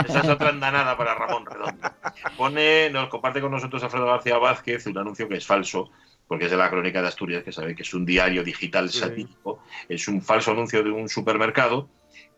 [0.06, 1.90] Esa es otra andanada para Ramón Redondo.
[2.36, 5.92] Pone, nos comparte con nosotros Alfredo García Vázquez un anuncio que es falso,
[6.28, 9.64] porque es de la Crónica de Asturias, que sabe que es un diario digital satírico.
[9.88, 11.88] Es un falso anuncio de un supermercado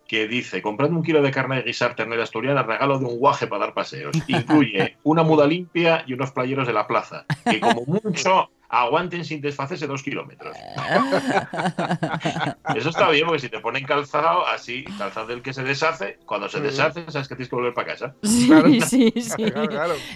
[0.07, 3.47] que dice, comprando un kilo de carne de guisar ternera asturiana, regalo de un guaje
[3.47, 4.15] para dar paseos.
[4.27, 9.41] Incluye una muda limpia y unos playeros de la plaza, que como mucho aguanten sin
[9.41, 10.55] desfacerse dos kilómetros.
[12.75, 16.47] Eso está bien, porque si te ponen calzado, así, calzado del que se deshace, cuando
[16.47, 18.15] se deshace, sabes que tienes que volver para casa.
[18.23, 19.33] Sí, sí, sí.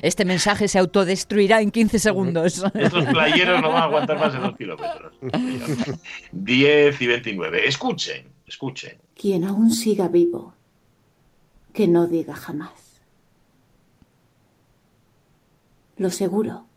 [0.02, 2.64] Este mensaje se autodestruirá en 15 segundos.
[2.74, 5.14] Estos playeros no van a aguantar más de dos kilómetros.
[6.32, 7.68] 10 y 29.
[7.68, 9.00] Escuchen, escuchen.
[9.16, 10.54] Quien aún siga vivo,
[11.74, 13.02] que no diga jamás.
[15.98, 16.68] Lo seguro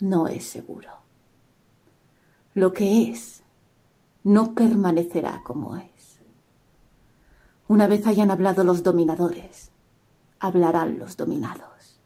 [0.00, 0.90] no es seguro.
[2.58, 3.44] Lo que es
[4.24, 6.18] no permanecerá como es.
[7.68, 9.70] Una vez hayan hablado los dominadores,
[10.40, 12.00] hablarán los dominados.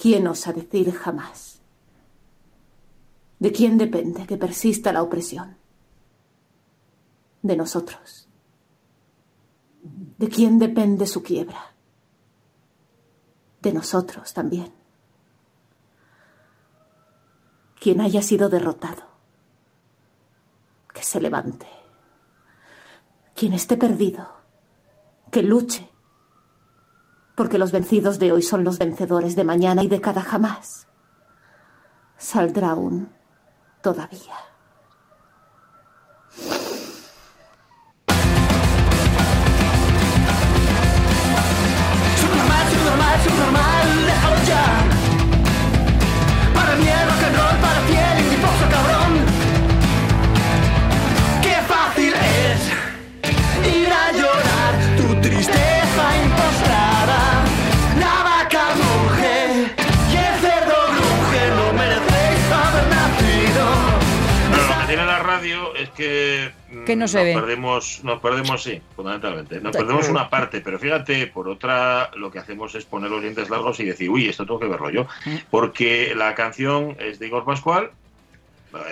[0.00, 1.62] ¿Quién osa decir jamás?
[3.40, 5.56] ¿De quién depende que persista la opresión?
[7.42, 8.28] De nosotros.
[10.16, 11.74] ¿De quién depende su quiebra?
[13.60, 14.83] De nosotros también
[17.84, 19.02] quien haya sido derrotado,
[20.94, 21.66] que se levante.
[23.34, 24.26] Quien esté perdido,
[25.30, 25.90] que luche.
[27.34, 30.86] Porque los vencidos de hoy son los vencedores de mañana y de cada jamás.
[32.16, 33.12] Saldrá aún
[33.82, 34.38] todavía.
[42.16, 44.83] Subnormal, subnormal, subnormal, déjalo ya.
[66.84, 67.34] Que, no se nos ve.
[67.34, 69.60] perdemos, nos perdemos, sí, fundamentalmente.
[69.60, 73.50] Nos perdemos una parte, pero fíjate, por otra, lo que hacemos es poner los dientes
[73.50, 75.04] largos y decir, uy, esto tengo que verlo yo.
[75.24, 75.36] Mm.
[75.50, 77.90] Porque la canción es de Igor Pascual.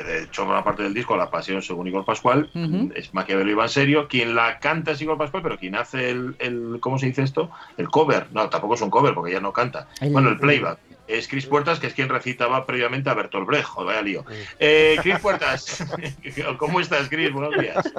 [0.06, 2.48] De hecho, una parte del disco, La Pasión según Igor Pascual,
[2.94, 4.06] es Maquiavelo y Serio.
[4.06, 7.50] Quien la canta es Igor Pascual, pero quien hace el, el- ¿cómo se dice esto?
[7.76, 8.28] El cover.
[8.32, 9.88] No, tampoco es un cover, porque ya no canta.
[10.00, 10.78] El- bueno, el playback.
[11.08, 13.64] Es Chris Puertas, que es quien recitaba previamente a Bertolt Brecht.
[13.64, 14.24] Joder, vaya lío.
[14.58, 15.84] Eh, Chris Puertas,
[16.58, 17.32] ¿cómo estás, Chris?
[17.32, 17.92] Buenos días.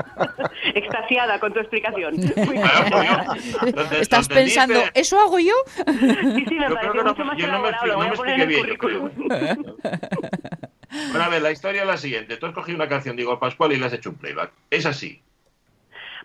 [0.73, 2.15] Extasiada con tu explicación.
[2.15, 4.91] Bueno, pues yo- ¿dónde- Estás dónde pensando, dice?
[4.95, 5.53] ¿eso hago yo?
[5.75, 8.41] Sí, sí, me Yo creo no- mucho más yo no me no me poner en
[8.41, 9.75] el expliqué bien.
[11.11, 12.37] Bueno, a ver, la historia es la siguiente.
[12.37, 14.51] Tú has cogido una canción de Igor Pascual y le has hecho un playback.
[14.69, 15.21] Es así.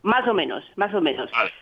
[0.02, 1.30] Más o menos, más o menos.
[1.32, 1.52] Vale.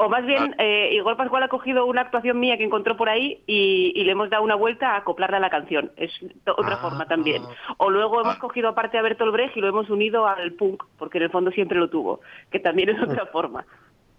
[0.00, 3.42] O más bien, eh, Igor Pascual ha cogido una actuación mía que encontró por ahí
[3.48, 5.90] y, y le hemos dado una vuelta a acoplarla a la canción.
[5.96, 6.12] Es
[6.46, 6.78] otra Ah.
[6.80, 7.42] forma también.
[7.78, 8.38] O luego hemos Ah.
[8.40, 11.50] cogido aparte a Bertolt Brecht y lo hemos unido al punk, porque en el fondo
[11.50, 13.66] siempre lo tuvo, que también es otra forma.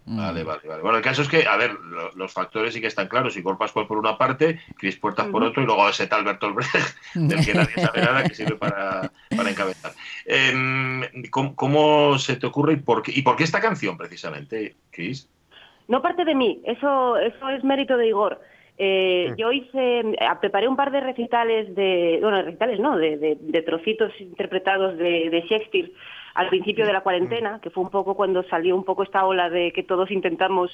[0.04, 0.82] Vale, vale, vale.
[0.82, 3.36] Bueno, el caso es que, a ver, lo- los factores sí que están claros.
[3.38, 6.96] Igor Pascual por una parte, Chris Puertas por otro, y luego ese tal Bertolt Brecht,
[7.14, 9.92] del que nadie sabe nada, que sirve para, para encabezar.
[10.26, 14.74] Em, ¿cómo, cómo se te ocurre y por qué, y por qué esta canción, precisamente,
[14.90, 15.26] Chris?
[15.90, 18.40] No parte de mí, eso, eso es mérito de Igor.
[18.78, 23.36] Eh, Yo hice, eh, preparé un par de recitales de, bueno, recitales no, de, de-
[23.38, 25.90] de trocitos interpretados de, de Shakespeare
[26.34, 29.50] al principio de la cuarentena, que fue un poco cuando salió un poco esta ola
[29.50, 30.70] de que todos intentamos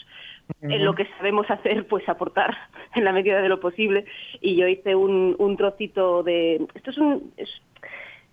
[0.61, 2.55] en lo que sabemos hacer, pues aportar
[2.94, 4.05] en la medida de lo posible.
[4.40, 7.50] Y yo hice un, un trocito de, esto es un, es,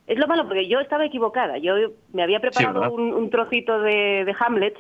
[0.06, 1.58] es lo malo porque yo estaba equivocada.
[1.58, 1.76] Yo
[2.12, 4.76] me había preparado un, un trocito de, de Hamlet,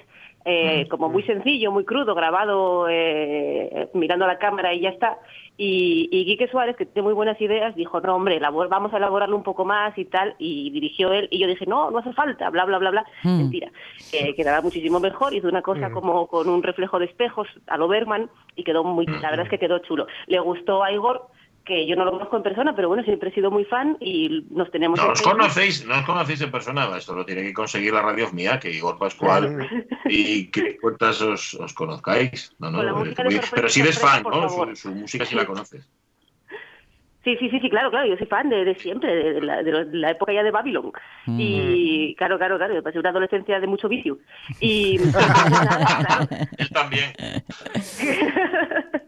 [0.45, 5.19] eh, como muy sencillo, muy crudo, grabado eh, mirando a la cámara y ya está.
[5.55, 8.97] Y, y Quique Suárez, que tiene muy buenas ideas, dijo, no, hombre, elabor- vamos a
[8.97, 10.35] elaborarlo un poco más y tal.
[10.39, 11.27] Y dirigió él.
[11.29, 13.05] Y yo dije, no, no hace falta, bla, bla, bla, bla.
[13.23, 13.37] Mm.
[13.37, 13.71] Mentira.
[14.11, 15.33] Eh, quedaba muchísimo mejor.
[15.33, 19.05] Hizo una cosa como con un reflejo de espejos a lo Berman y quedó muy,
[19.05, 20.07] la verdad es que quedó chulo.
[20.25, 21.27] Le gustó a Igor
[21.65, 24.45] que yo no lo conozco en persona, pero bueno, siempre he sido muy fan y
[24.49, 24.99] nos tenemos...
[24.99, 28.29] No os conocéis, no os conocéis en persona, esto lo tiene que conseguir la radio
[28.33, 29.67] mía, que Igor Pascual
[30.05, 32.53] y que Puertas os, os conozcáis.
[32.59, 33.29] No, no, muy- pero
[33.69, 34.49] si eres sorpresa, fan, ¿no?
[34.49, 35.87] Su, su música sí la conoces.
[37.23, 39.71] Sí, sí, sí, sí, claro, claro, yo soy fan de, de siempre, de la, de
[39.71, 40.91] lo- de la época ya de Babylon.
[41.25, 44.17] Y claro, claro, claro, yo pasé una adolescencia de mucho vicio.
[44.59, 44.97] Y
[46.57, 47.13] Él también.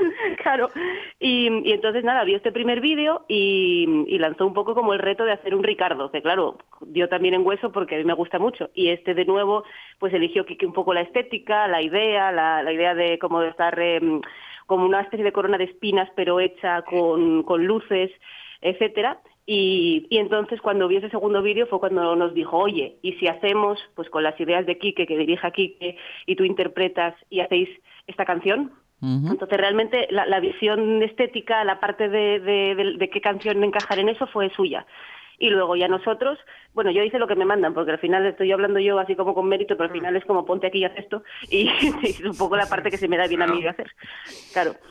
[0.42, 0.70] claro.
[1.18, 5.32] Y, entonces nada, vio este primer vídeo y, lanzó un poco como el reto de
[5.32, 8.70] hacer un Ricardo, que claro, dio también en hueso porque a mí me gusta mucho.
[8.74, 9.64] Y este de nuevo,
[9.98, 13.48] pues eligió Kike un poco la estética, la idea, la, la idea de como de
[13.48, 14.20] estar em,
[14.66, 18.10] como una especie de corona de espinas, pero hecha con, luces,
[18.60, 19.20] etcétera.
[19.46, 23.26] Y, y entonces cuando vi ese segundo vídeo fue cuando nos dijo, oye, ¿y si
[23.26, 27.68] hacemos pues con las ideas de Quique, que dirija Quique, y tú interpretas y hacéis
[28.06, 28.72] esta canción?
[29.02, 33.98] Entonces realmente la, la visión estética, la parte de, de- de- de qué canción encajar
[33.98, 34.86] en eso fue suya.
[35.42, 36.38] Y luego ya nosotros,
[36.74, 39.32] bueno, yo hice lo que me mandan, porque al final estoy hablando yo así como
[39.32, 41.66] con mérito, pero al final es como ponte aquí y haz esto, y
[42.02, 43.90] es un poco la parte que se me da bien a mí de hacer.
[44.52, 44.74] Claro.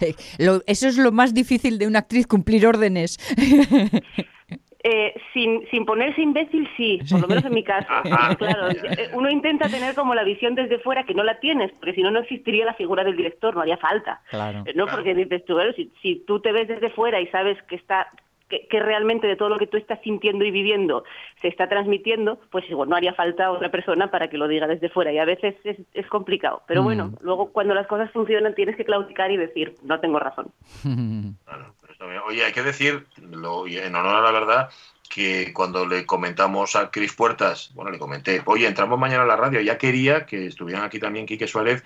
[0.00, 3.16] Eh, lo- eso es lo más difícil de una actriz, cumplir órdenes.
[4.86, 7.88] Eh, sin, sin ponerse imbécil, sí, por lo menos en mi caso.
[8.38, 11.94] Claro, eh, uno intenta tener como la visión desde fuera, que no la tienes, porque
[11.94, 14.20] si no, no existiría la figura del director, no haría falta.
[14.28, 14.62] Claro.
[14.66, 17.56] Eh, No, porque dices tú, bueno, si, si tú te ves desde fuera y sabes
[17.62, 18.08] que está
[18.48, 21.04] que, que realmente de todo lo que tú estás sintiendo y viviendo
[21.40, 24.90] se está transmitiendo, pues igual no haría falta otra persona para que lo diga desde
[24.90, 26.60] fuera y a veces es, es complicado.
[26.66, 30.48] Pero bueno, luego cuando las cosas funcionan tienes que claudicar y decir, no tengo razón.
[32.00, 32.20] Bien.
[32.26, 34.70] Oye, hay que decir, lo- en honor a la verdad,
[35.08, 39.36] que cuando le comentamos a Cris Puertas, bueno, le comenté, oye, entramos mañana a la
[39.36, 41.84] radio, ya quería que estuvieran aquí también Quique Suárez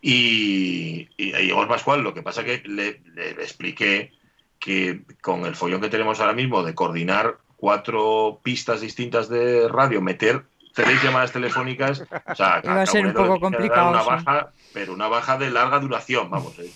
[0.00, 4.12] y, y, y Igor Pascual, lo que pasa que le, le expliqué
[4.58, 10.00] que con el follón que tenemos ahora mismo de coordinar cuatro pistas distintas de radio,
[10.00, 10.44] meter
[10.74, 14.08] seis llamadas telefónicas, o sea, Iba a ser un poco complicado, Una sí.
[14.08, 16.58] baja, pero una baja de larga duración, vamos.
[16.58, 16.70] eh,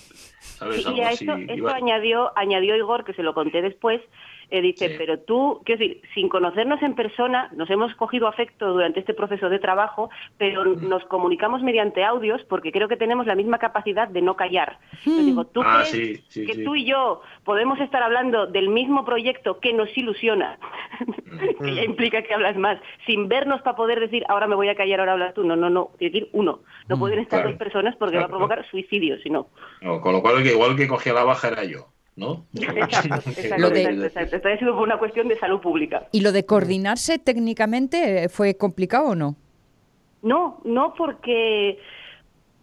[0.59, 0.77] ¿sabes?
[0.83, 4.01] Sí, Algo y a esto iba- añadió, añadió Igor, que se lo conté después,
[4.57, 4.95] eh, dice, Sí.
[4.97, 9.49] pero tú, quiero decir, sin conocernos en persona, nos hemos cogido afecto durante este proceso
[9.49, 10.89] de trabajo, pero Mm.
[10.89, 14.79] nos comunicamos mediante audios porque creo que tenemos la misma capacidad de no callar.
[15.05, 16.65] Yo digo, ¿tú Ah, crees sí, sí, que sí.
[16.65, 20.59] tú y yo podemos estar hablando del mismo proyecto que nos ilusiona?
[21.61, 24.75] que ya implica que hablas más, sin vernos para poder decir, ahora me voy a
[24.77, 25.43] callar, ahora hablas tú.
[25.45, 26.61] No, no, no, tiene que ir uno.
[26.89, 27.51] No pueden estar claro.
[27.51, 29.49] dos personas porque va a provocar suicidio, si no.
[29.81, 32.45] No, con lo cual, que igual que cogía la baja era yo, ¿no?
[32.55, 34.37] Exacto, exacto, de- exacto, exacto.
[34.37, 36.07] Esto ha sido por una cuestión de salud pública.
[36.13, 39.37] ¿Y lo de coordinarse técnicamente eh, fue complicado o no?
[40.23, 41.79] No, no porque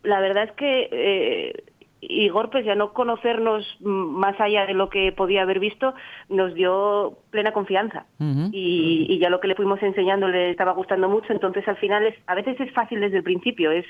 [0.04, 1.64] la verdad es que eh,
[2.02, 5.94] Igor, pues ya no conocernos mm, más allá de lo que podía haber visto,
[6.30, 8.06] nos dio plena confianza.
[8.52, 12.06] Y, y ya lo que le fuimos enseñando le estaba gustando mucho, entonces al final
[12.08, 13.86] es, a veces es fácil desde el principio, es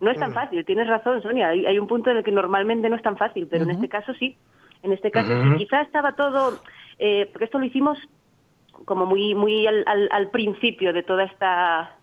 [0.00, 2.88] no es tan fácil, tienes razón Sonia, hay, hay un punto en el que normalmente
[2.88, 4.34] no es tan fácil, pero en este caso sí,
[4.82, 6.60] en este caso quizá estaba todo,
[6.98, 7.98] eh, porque esto lo hicimos
[8.84, 11.96] como muy muy al, al, al principio de toda esta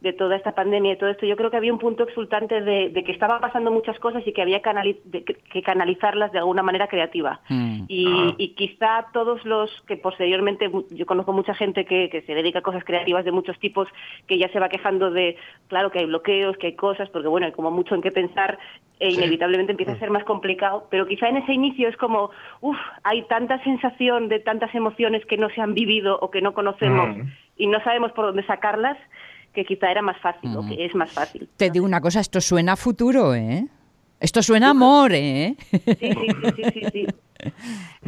[0.00, 2.90] de toda esta pandemia y todo esto, yo creo que había un punto exultante de,
[2.90, 4.60] de que estaban pasando muchas cosas y que había
[5.04, 7.40] de- que, canalizarlas de alguna manera creativa.
[7.48, 7.84] Mm.
[7.88, 8.34] Y, Ah.
[8.38, 12.62] y quizá todos los que posteriormente, yo conozco mucha gente que, que se dedica a
[12.62, 13.88] cosas creativas de muchos tipos,
[14.26, 15.36] que ya se va quejando de,
[15.68, 18.58] claro, que hay bloqueos, que hay cosas, porque bueno, hay como mucho en qué pensar
[19.00, 22.30] e inevitablemente empieza a ser más complicado, pero quizá en ese inicio es como,
[22.62, 26.54] uff, hay tanta sensación de tantas emociones que no se han vivido o que no
[26.54, 27.22] conocemos Mm.
[27.58, 28.96] y no sabemos por dónde sacarlas,
[29.56, 31.48] que quizá era más fácil o que es más fácil.
[31.56, 33.66] Te digo una cosa, esto suena a futuro, ¿eh?
[34.20, 35.56] Esto suena a amor, ¿eh?
[35.72, 37.06] Sí, sí, sí, sí, sí,
[37.42, 37.50] sí.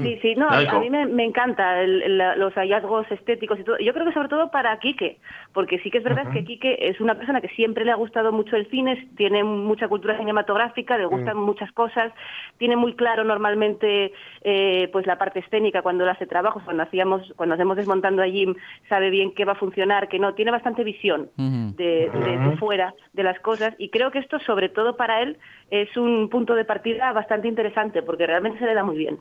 [0.02, 3.78] Sí, sí, no, a, a mí me, me encanta el- los hallazgos estéticos y todo.
[3.78, 5.18] Yo creo que sobre todo para Quique,
[5.52, 8.30] porque sí que es verdad que Quique es una persona que siempre le ha gustado
[8.30, 12.12] mucho el cine, tiene mucha cultura cinematográfica, le gustan muchas cosas,
[12.58, 14.12] tiene muy claro normalmente
[14.42, 18.46] eh, pues la parte escénica cuando él hace trabajos, cuando hacíamos, cuando hacemos desmontando allí,
[18.88, 21.30] sabe bien qué va a funcionar, qué no, tiene bastante visión
[21.76, 25.38] de, de- de fuera de las cosas y creo que esto sobre todo para él
[25.70, 29.18] es un punto de partida bastante interesante porque realmente se le da muy bien.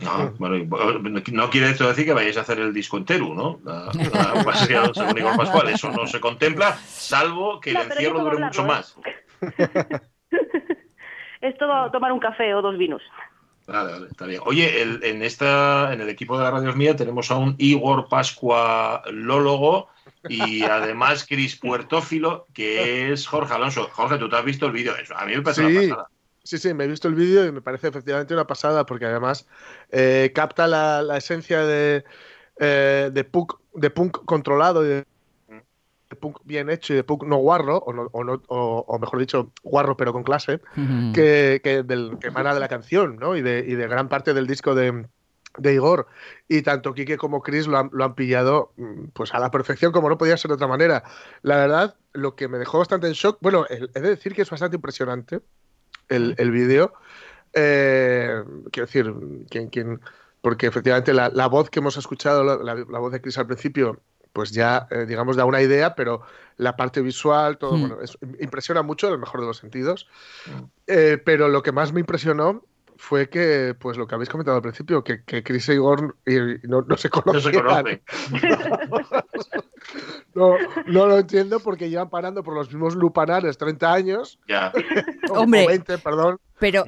[0.00, 0.64] No, bueno,
[1.32, 3.60] no quiere esto decir que vayáis a hacer el disco entero, ¿no?
[3.64, 3.90] La,
[4.34, 8.38] la paseo según Igor Pascual, eso no se contempla, salvo que el No, encierro dure
[8.38, 8.96] mucho hablarlo, más.
[9.06, 10.00] ¿eh?
[11.40, 13.02] es todo tomar un café o dos vinos.
[13.66, 14.42] Vale, vale, está bien.
[14.44, 18.08] Oye, el- en esta, en el equipo de la Radio Mía tenemos a un Igor
[18.08, 19.88] Pascua lólogo
[20.28, 23.88] y además Cris Puertófilo, que es Jorge Alonso.
[23.92, 25.76] Jorge, tú te has visto el vídeo, eso a mí me parece Sí.
[25.76, 26.08] una pasada.
[26.42, 29.46] Sí, sí, me he visto el vídeo y me parece efectivamente una pasada porque además
[29.90, 32.04] eh, capta la, la esencia de,
[32.60, 35.04] eh, de, punk, de punk controlado y de,
[36.10, 38.98] de punk bien hecho y de punk no guarro, o, no- o no- o- o
[38.98, 40.60] mejor dicho, guarro pero con clase,
[41.14, 43.36] que, que, del, que emana de la canción ¿no?
[43.36, 45.06] y, de, y de gran parte del disco de,
[45.58, 46.06] de Igor.
[46.48, 49.92] Y tanto Quique como Chris lo han, lo han pillado mm, pues a la perfección,
[49.92, 51.04] como no podía ser de otra manera.
[51.42, 54.50] La verdad, lo que me dejó bastante en shock, bueno, he de decir que es
[54.50, 55.40] bastante impresionante
[56.08, 56.92] el, el vídeo.
[57.52, 59.14] Eh, quiero decir,
[59.48, 60.00] quien, quien,
[60.40, 64.00] porque efectivamente la, la voz que hemos escuchado, la, voz de Chris al principio,
[64.32, 66.22] pues ya, eh, digamos, da una idea, pero
[66.56, 67.80] la parte visual, todo, Hmm.
[67.80, 70.08] bueno, es- impresiona mucho en el mejor de los sentidos.
[70.86, 72.64] Eh, pero lo que más me impresionó
[72.96, 76.36] fue que, pues lo que habéis comentado al principio, que, que Chris y Igor y-
[76.36, 77.52] y no, no se No conocían.
[77.54, 78.02] se conoce.
[80.34, 80.54] No,
[80.86, 84.38] no lo entiendo porque llevan parando por los mismos lupanares 30 años.
[84.48, 84.72] Ya.
[85.30, 85.66] o Hombre.
[85.66, 86.38] 20, perdón.
[86.58, 86.84] Pero,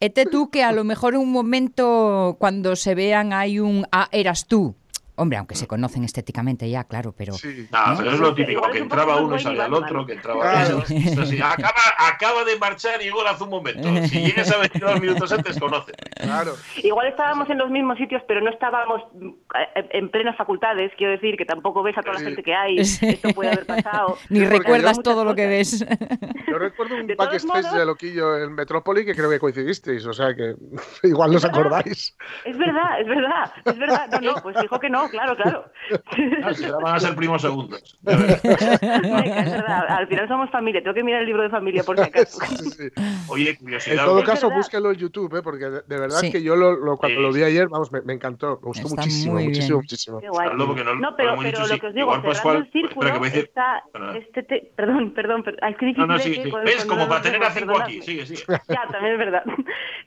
[0.00, 4.08] este tú que a lo mejor en un momento cuando se vean hay un ah,
[4.10, 4.74] eras tú.
[5.16, 7.66] Hombre, aunque se conocen estéticamente ya, claro, pero Sí.
[7.72, 7.96] No, ¿No?
[7.98, 10.40] pero es lo típico, Igual que entraba uno y salía el otro, que entraba...
[10.42, 10.78] Claro.
[10.78, 13.88] Es- es así, acaba, acaba de marchar y Igor hace un momento.
[14.08, 15.92] Si llegas a 22 minutos antes, conoce.
[16.20, 16.52] Claro.
[16.82, 19.28] Igual estábamos en los mismos sitios, pero no estábamos mm,
[19.74, 22.78] eh, en plenas facultades, quiero decir, que tampoco ves a toda la gente que hay,
[22.78, 24.18] esto puede haber pasado.
[24.28, 25.84] ni Sí, recuerdas yo- todo lo que ves.
[26.48, 30.12] Yo recuerdo un De backstage modos- de Loquillo en Metrópoli que creo que coincidisteis, o
[30.12, 30.54] sea que
[31.02, 32.16] igual no os acordáis.
[32.44, 34.08] Es verdad, es verdad, es verdad.
[34.20, 35.64] No, no, pues dijo que no, claro, claro.
[36.82, 37.98] Van a ser primos segundos.
[38.02, 38.42] Ya verás.
[38.42, 41.96] Venga, es verdad, al final somos familia, tengo que mirar el libro de familia por
[41.96, 42.38] si acaso.
[42.46, 42.88] Sí, sí.
[43.28, 44.04] Oye, En curiosidad.
[44.04, 45.42] todo Es caso, búsquelo en YouTube, ¿eh?
[45.42, 46.30] porque de, verdad Sí.
[46.32, 47.22] que yo lo, lo- cuando Sí.
[47.22, 48.58] lo vi ayer, vamos, me, me encantó.
[48.62, 50.20] Me gustó Está muchísimo, muchísimo, muchísimo.
[50.20, 50.48] Qué guay.
[50.48, 53.06] Hazlo porque no- pero, pero dicho, lo que os digo, Igual cerrando Pascual- el círculo,
[53.08, 53.82] espera, decir- está
[54.16, 57.42] este te- perdón, perdón, perdón, es que difícil No, no, es sí, Como para tener
[57.42, 58.02] a cinco aquí.
[58.02, 58.42] Sigue, sigue.
[58.68, 59.42] Ya, también es verdad.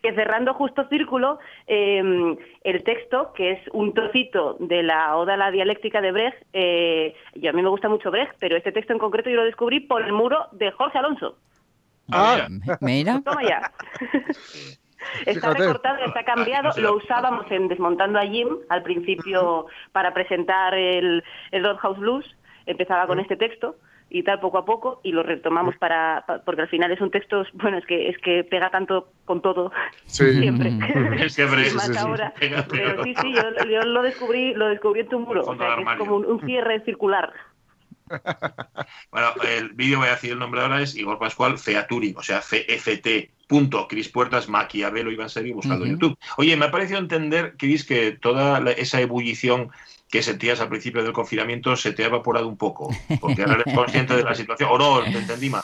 [0.01, 5.37] Que cerrando justo círculo, eh, el texto, que es un trocito de la Oda a
[5.37, 8.91] la dialéctica de Brecht, eh, yo a mí me gusta mucho Brecht, pero este texto
[8.91, 11.37] en concreto yo lo descubrí por el muro de Jorge Alonso.
[12.11, 12.47] Ah,
[12.81, 13.71] Mira, Toma ya.
[15.25, 15.59] Está Fíjate.
[15.59, 16.69] recortado, está cambiado.
[16.77, 22.25] Lo usábamos en Desmontando a Jim al principio para presentar el, el Roadhouse Blues.
[22.65, 23.75] Empezaba con este texto
[24.11, 27.11] y tal poco a poco y lo retomamos para, pa- porque al final es un
[27.11, 29.71] texto bueno es que es que pega tanto con todo
[30.05, 30.33] Sí.
[30.39, 30.69] siempre
[31.23, 31.99] Es que Brecht- Y más sí, sí.
[31.99, 35.55] ahora pero pero- sí sí yo, yo lo descubrí lo descubrí en tu muro o
[35.55, 37.31] sea que es como un, un cierre circular
[39.11, 42.39] Bueno, el vídeo voy a decir el nombre ahora es Igor Pascual Featuring, o sea,
[42.41, 43.31] CFT.
[43.47, 45.99] Punto, Cris Puertas, Maquiavelo, iban a seguir buscando en Ujú.
[46.01, 46.19] YouTube.
[46.37, 49.69] Oye, me ha parecido entender, Cris, que toda la- esa ebullición
[50.11, 52.89] que sentías al principio del confinamiento se te ha evaporado un poco,
[53.21, 54.69] porque ahora eres consciente de la situación.
[54.71, 55.63] O no, te entendí mal.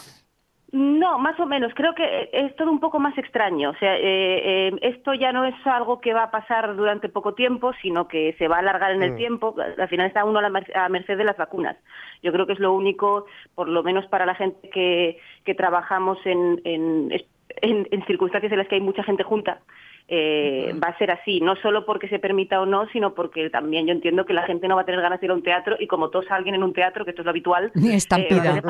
[0.72, 1.72] No, más o menos.
[1.74, 3.70] Creo que es todo un poco más extraño.
[3.70, 7.34] O sea, eh, eh, esto ya no es algo que va a pasar durante poco
[7.34, 9.18] tiempo, sino que se va a alargar en el Mm.
[9.18, 9.56] tiempo.
[9.78, 11.78] Al final está uno a, la mer- a merced de las vacunas.
[12.22, 16.18] Yo creo que es lo único, por lo menos para la gente que, que trabajamos
[16.26, 17.10] en, en,
[17.62, 19.60] en- en circunstancias en las que hay mucha gente junta.
[20.08, 23.88] Eh, va a ser así, no solo porque se permita o no, sino porque también
[23.88, 25.76] yo entiendo que la gente no va a tener ganas de ir a un teatro
[25.80, 28.62] y como todos alguien en un teatro, que esto es lo habitual, Ni eh, estampida.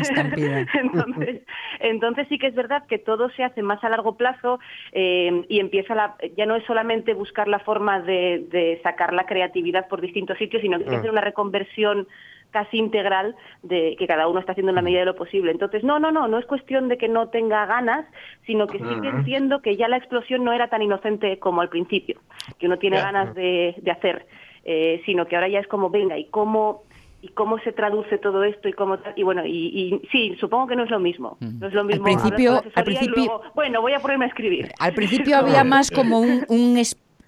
[0.00, 0.66] Estampida.
[0.74, 1.42] entonces,
[1.80, 4.60] entonces sí que es verdad que todo se hace más a largo plazo
[4.92, 9.26] eh, y empieza la, ya no es solamente buscar la forma de, de sacar la
[9.26, 11.00] creatividad por distintos sitios, sino que hay que Mm.
[11.00, 12.06] hacer una reconversión
[12.50, 15.50] casi integral de que cada uno está haciendo en la medida de lo posible.
[15.50, 18.06] Entonces, no, no, no, no es cuestión de que no tenga ganas,
[18.46, 21.68] sino que sí que entiendo que ya la explosión no era tan inocente como al
[21.68, 22.20] principio,
[22.58, 24.26] que uno tiene ganas de, de hacer,
[24.64, 26.82] eh, sino que ahora ya es como, venga, ¿y cómo,
[27.22, 29.12] y cómo se traduce todo esto y cómo tal?
[29.16, 31.86] y bueno y, y sí supongo que no es lo mismo no es lo Al
[31.86, 34.70] mismo con principio- al principio- luego, bueno voy a ponerme a escribir.
[34.78, 36.76] Al principio había más como un, un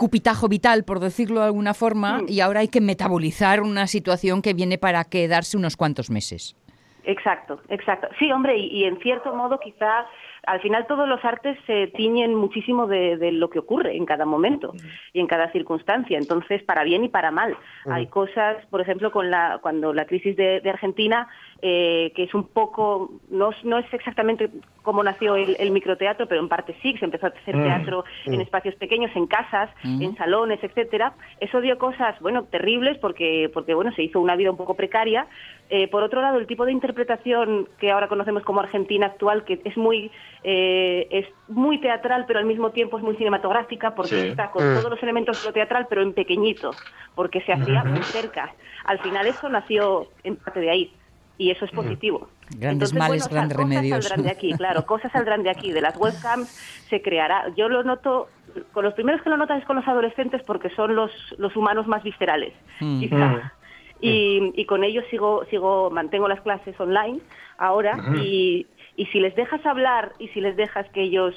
[0.03, 2.27] escupitajo vital, por decirlo de alguna forma, Mm.
[2.29, 6.55] y ahora hay que metabolizar una situación que viene para quedarse unos cuantos meses.
[7.03, 8.07] Exacto, exacto.
[8.19, 10.07] Sí, hombre, y, y en cierto modo quizá
[10.47, 14.25] al final todos los artes se tiñen muchísimo de, de lo que ocurre en cada
[14.25, 14.73] momento
[15.13, 17.57] y en cada circunstancia, entonces para bien y para mal.
[17.91, 21.29] Hay cosas, por ejemplo, con la cuando la crisis de, de Argentina,
[21.61, 24.49] eh, que es un poco, no, es- no es exactamente
[24.83, 27.63] cómo nació el, el microteatro, pero en parte sí, se empezó a hacer Mm.
[27.65, 30.03] teatro en espacios pequeños, en casas, Mm.
[30.03, 31.15] en salones, etcétera.
[31.41, 35.27] Eso dio cosas, bueno, terribles porque, porque bueno, se hizo una vida un poco precaria.
[35.69, 39.61] Eh, por otro lado, el tipo de interpretación que ahora conocemos como Argentina actual, que
[39.65, 40.11] es muy,
[40.45, 44.29] eh, es muy teatral, pero al mismo tiempo es muy cinematográfica, porque Sí.
[44.29, 44.75] está con Mm.
[44.77, 46.77] todos los elementos de lo teatral, pero en pequeñito,
[47.15, 48.55] porque se hacía muy cerca.
[48.85, 50.93] Al final eso nació en parte de ahí.
[51.39, 52.29] Y eso es positivo.
[52.51, 54.05] Grandes Entonces, males, bueno, grandes cosas remedios.
[54.05, 55.71] saldrán de aquí, claro, cosas saldrán de aquí.
[55.73, 56.49] De las webcams
[56.91, 57.55] se creará.
[57.57, 58.29] Yo lo noto,
[58.73, 61.87] con los primeros que lo notan es con los adolescentes porque son los, los humanos
[61.87, 63.01] más viscerales, Mm.
[63.01, 63.53] quizá.
[64.01, 67.21] Y, y con ellos sigo, sigo, mantengo las clases online
[67.57, 68.67] ahora y,
[68.97, 71.35] y si les dejas hablar y si les dejas que ellos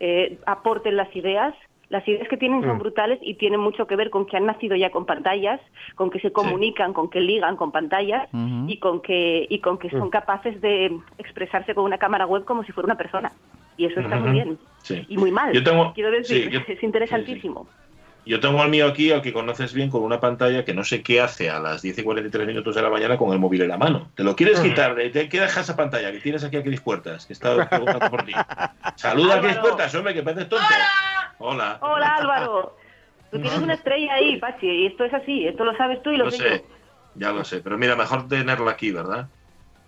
[0.00, 1.54] eh, aporten las ideas,
[1.92, 2.78] las ideas que tienen son Mm.
[2.78, 5.60] brutales y tienen mucho que ver con que han nacido ya con pantallas,
[5.94, 8.28] con que se comunican, con que ligan con pantallas
[8.66, 12.64] y con que y con que son capaces de expresarse con una cámara web como
[12.64, 13.30] si fuera una persona.
[13.76, 15.04] Y eso está muy bien Sí.
[15.06, 15.52] y muy mal.
[15.52, 17.66] Yo tengo- Quiero decir, sí, yo- es interesantísimo.
[18.24, 21.02] Yo tengo al mío aquí, al que conoces bien, con una pantalla que no sé
[21.02, 23.68] qué hace a las 10 y 43 minutos de la mañana con el móvil en
[23.68, 24.10] la mano.
[24.14, 24.94] ¿Te lo quieres quitar?
[24.94, 26.12] ¿De ¿Qué dejas esa pantalla?
[26.12, 28.32] Que tienes aquí a Cris Puertas, que está preguntando por ti.
[28.96, 29.56] Saluda a Cris.
[29.58, 30.64] Puertas, hombre, que pareces tonto.
[31.38, 31.78] Hola.
[31.80, 32.76] Hola Álvaro,
[33.32, 36.16] tú tienes una estrella ahí, Pachi, y esto es así, esto lo sabes tú y
[36.16, 36.64] lo, Lo sé
[37.16, 37.60] ya lo sé.
[37.60, 39.26] Pero mira, mejor tenerla aquí, ¿verdad?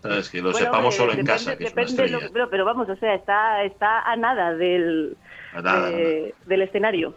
[0.02, 2.16] Sabes, que lo Bueno, sepamos solo en depende- casa, que es una depende de lo-
[2.18, 2.32] estrella.
[2.34, 5.16] pero, pero vamos, o sea, está, está a nada del,
[5.54, 7.14] A nada, de- del escenario.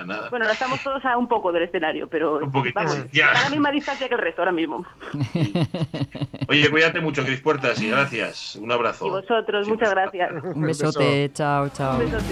[0.00, 0.30] A nada.
[0.30, 3.26] Bueno, ahora estamos todos a un poco del escenario, pero Un poquito, vamos, ya.
[3.26, 4.84] está a la misma distancia que el resto ahora mismo.
[6.48, 8.56] Oye, cuídate mucho, Cris Puertas, y gracias.
[8.56, 9.06] Un abrazo.
[9.06, 10.30] Y vosotros, muchas gracias.
[10.42, 11.94] Un besote, chao, chao.
[11.94, 12.24] Un besote.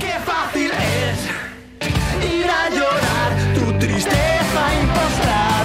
[0.00, 1.30] Qué fácil es
[2.38, 5.63] ir a llorar tu tristeza impostrada.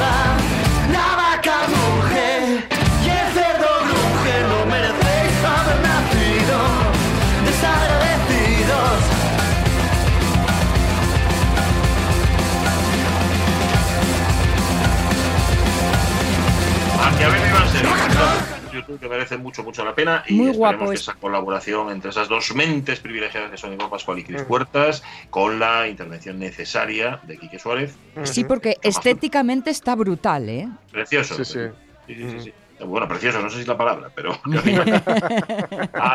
[18.73, 18.99] YouTube.
[18.99, 20.23] que merece mucho, mucho la pena.
[20.27, 21.01] Y Muy esperemos guapo que es.
[21.01, 24.45] esa colaboración entre esas dos mentes privilegiadas que son Iván Pascual y Cris Mm.
[24.47, 27.95] Puertas, con la intervención necesaria de Quique Suárez.
[28.23, 30.67] Sí, porque estéticamente está brutal, ¿eh?
[30.91, 31.36] Precioso.
[31.36, 31.59] Sí, sí.
[32.07, 32.53] Sí, sí, sí, sí.
[32.86, 34.47] Bueno, precioso, no sé si es la palabra, pero a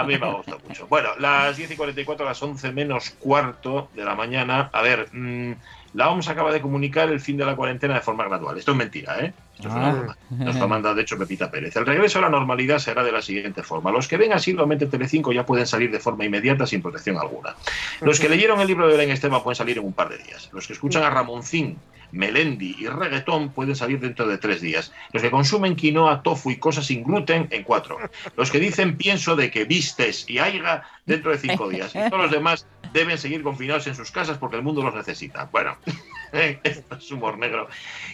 [0.05, 0.87] mí, me- gusta mucho.
[0.89, 4.71] Bueno, las 10 y 44, las 11 menos cuarto de la mañana.
[4.73, 5.53] A ver, mm,
[5.93, 8.57] la OMS acaba de comunicar el fin de la cuarentena de forma gradual.
[8.59, 9.35] Esto es mentira, ¿eh?
[9.57, 10.17] Esto es una broma.
[10.31, 11.77] Nos lo manda, de hecho, Pepita Pérez.
[11.77, 13.93] El regreso a la normalidad será de la siguiente forma.
[13.93, 17.55] Los que ven asiduamente Telecinco ya pueden salir de forma inmediata sin protección alguna.
[18.01, 20.51] Los que leyeron el libro de Belén Esteban pueden salir en un par de días.
[20.53, 21.79] Los que escuchan a Ramoncín,
[22.15, 24.93] Melendi y reggaetón pueden salir dentro de tres días.
[25.13, 27.99] Los que consumen quinoa, tofu y cosas sin gluten en cuatro.
[28.37, 31.95] Los que dicen pienso de que vistes y aiga dentro de cinco días.
[31.95, 35.49] Y todos los demás deben seguir confinados en sus casas porque el mundo los necesita.
[35.51, 35.77] Bueno,
[36.33, 37.69] esto es humor negro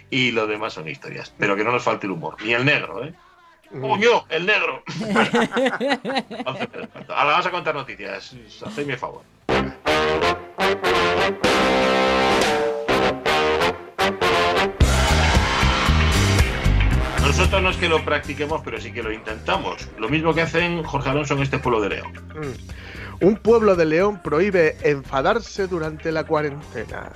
[0.09, 1.33] y lo demás son historias.
[1.39, 3.13] Pero que no nos falte el humor, ni el negro, ¿eh?
[3.71, 4.83] ¡Coño, el negro!
[7.09, 8.35] Ahora vas a contar noticias.
[8.65, 9.23] Hacedme favor.
[17.31, 19.89] Nosotros no es que lo practiquemos, pero sí que lo intentamos.
[20.01, 22.13] Lo mismo que hacen Jorge Alonso en este pueblo de León.
[22.35, 23.25] Mm.
[23.25, 27.13] Un pueblo de León prohíbe enfadarse durante la cuarentena.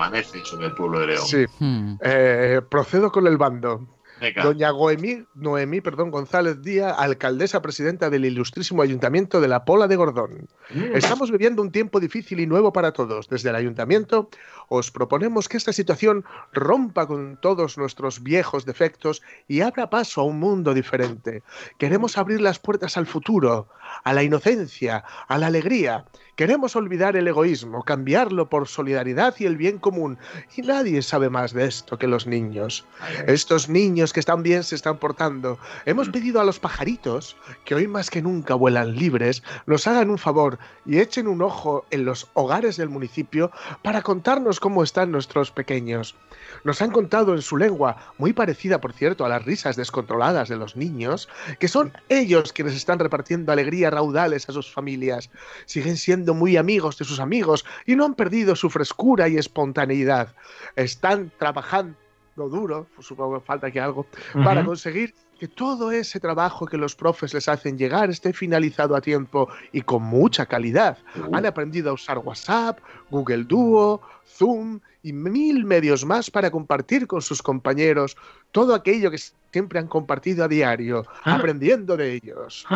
[0.00, 1.26] Amanece sobre el pueblo de León.
[1.26, 1.44] Sí.
[1.58, 1.96] Hmm.
[2.00, 3.86] Eh, procedo con el bando.
[4.20, 4.42] Venga.
[4.42, 9.96] Doña Goemí, Noemí perdón, González Díaz, alcaldesa presidenta del ilustrísimo ayuntamiento de La Pola de
[9.96, 10.48] Gordón.
[10.74, 10.94] Mm.
[10.94, 13.28] Estamos viviendo un tiempo difícil y nuevo para todos.
[13.28, 14.28] Desde el ayuntamiento
[14.68, 20.24] os proponemos que esta situación rompa con todos nuestros viejos defectos y abra paso a
[20.24, 21.42] un mundo diferente.
[21.78, 23.68] Queremos abrir las puertas al futuro,
[24.04, 26.04] a la inocencia, a la alegría.
[26.36, 30.18] Queremos olvidar el egoísmo, cambiarlo por solidaridad y el bien común.
[30.56, 32.86] Y nadie sabe más de esto que los niños.
[33.26, 35.58] Estos niños que están bien se están portando.
[35.86, 40.18] Hemos pedido a los pajaritos, que hoy más que nunca vuelan libres, nos hagan un
[40.18, 43.50] favor y echen un ojo en los hogares del municipio
[43.82, 46.16] para contarnos cómo están nuestros pequeños.
[46.64, 50.56] Nos han contado en su lengua, muy parecida por cierto a las risas descontroladas de
[50.56, 55.30] los niños, que son ellos quienes están repartiendo alegría raudales a sus familias.
[55.66, 60.34] Siguen siendo muy amigos de sus amigos y no han perdido su frescura y espontaneidad.
[60.76, 61.96] Están trabajando
[62.36, 66.94] duro, pues supongo que falta que algo, para conseguir que todo ese trabajo que los
[66.94, 70.98] profes les hacen llegar esté finalizado a tiempo y con mucha calidad.
[71.32, 72.78] Han aprendido a usar WhatsApp,
[73.10, 78.16] Google Duo, Zoom y mil medios más para compartir con sus compañeros
[78.52, 79.18] todo aquello que
[79.50, 82.66] siempre han compartido a diario, aprendiendo de ellos.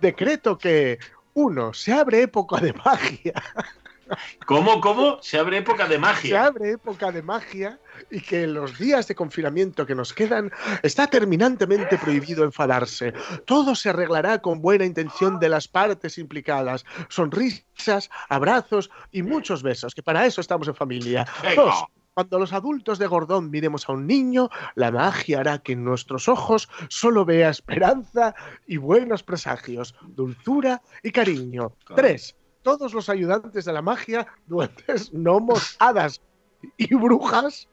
[0.00, 0.98] Decreto que,
[1.34, 3.34] uno, se abre época de magia.
[4.46, 5.18] ¿Cómo, cómo?
[5.22, 6.44] Se abre época de Se magia.
[6.46, 7.78] abre época de magia
[8.10, 10.50] y que en los días de confinamiento que nos quedan
[10.82, 13.12] está terminantemente prohibido enfadarse.
[13.44, 16.84] Todo se arreglará con buena intención de las partes implicadas.
[17.08, 21.26] Sonrisas, abrazos y muchos besos, que para eso estamos en familia.
[21.54, 21.84] Dos,
[22.14, 26.28] cuando los adultos de Gordón miremos a un niño, la magia hará que en nuestros
[26.28, 28.34] ojos solo vea esperanza
[28.66, 31.72] y buenos presagios, dulzura y cariño.
[31.94, 36.20] Tres, todos los ayudantes de la magia, duendes, gnomos, hadas
[36.76, 37.68] y brujas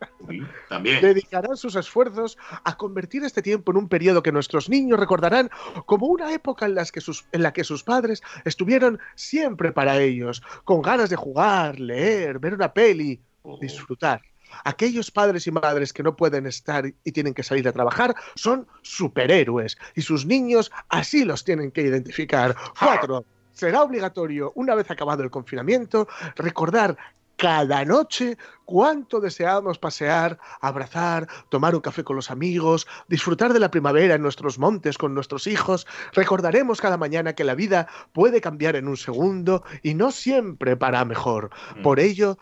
[0.69, 1.01] también.
[1.01, 5.49] dedicarán sus esfuerzos a convertir este tiempo en un periodo que nuestros niños recordarán
[5.85, 9.99] como una época en, las que sus, en la que sus padres estuvieron siempre para
[9.99, 13.57] ellos, con ganas de jugar, leer, ver una peli, Oh.
[13.61, 14.21] disfrutar.
[14.65, 18.67] Aquellos padres y madres que no pueden estar y tienen que salir a trabajar son
[18.81, 22.55] superhéroes y sus niños así los tienen que identificar.
[22.77, 23.25] Cuatro.
[23.57, 26.95] Será obligatorio, una vez acabado el confinamiento, recordar
[27.37, 33.71] cada noche cuánto deseamos pasear, abrazar, tomar un café con los amigos, disfrutar de la
[33.71, 35.87] primavera en nuestros montes con nuestros hijos.
[36.13, 41.03] Recordaremos cada mañana que la vida puede cambiar en un segundo y no siempre para
[41.03, 41.49] mejor.
[41.77, 41.81] Mm.
[41.81, 42.37] Por ello,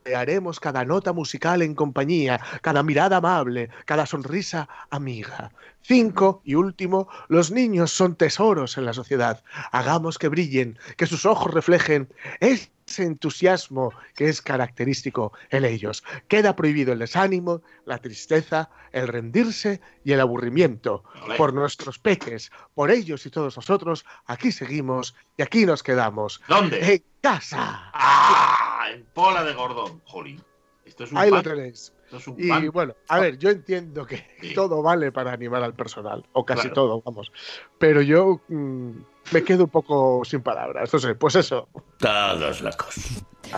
[0.00, 5.52] saborearemos cada nota musical en compañía, cada mirada amable, cada sonrisa amiga.
[5.82, 9.42] Cinco y último, los niños son tesoros en la sociedad.
[9.72, 12.08] Hagamos que brillen, que sus ojos reflejen
[12.40, 16.04] ese entusiasmo que es característico en ellos.
[16.28, 21.04] Queda prohibido el desánimo, la tristeza, el rendirse y el aburrimiento.
[21.36, 26.42] Por nuestros peques, por ellos y todos nosotros, aquí seguimos y aquí nos quedamos.
[26.48, 26.94] ¿Dónde?
[26.94, 27.90] En casa.
[27.94, 28.69] ¡Ah!
[28.92, 30.00] En Pola de Gordón.
[30.04, 30.42] Jolín.
[30.84, 31.92] Esto es un Ahí lo pan, tenéis.
[32.04, 32.68] esto es un Y pan.
[32.72, 34.52] bueno, a ver, yo entiendo que Sí.
[34.54, 36.74] todo vale para animar al personal, o casi Claro.
[36.74, 37.30] todo, vamos.
[37.78, 38.90] Pero yo mm,
[39.32, 40.84] me quedo un poco sin palabras.
[40.86, 41.68] Entonces, pues eso.
[41.98, 42.94] Todos locos.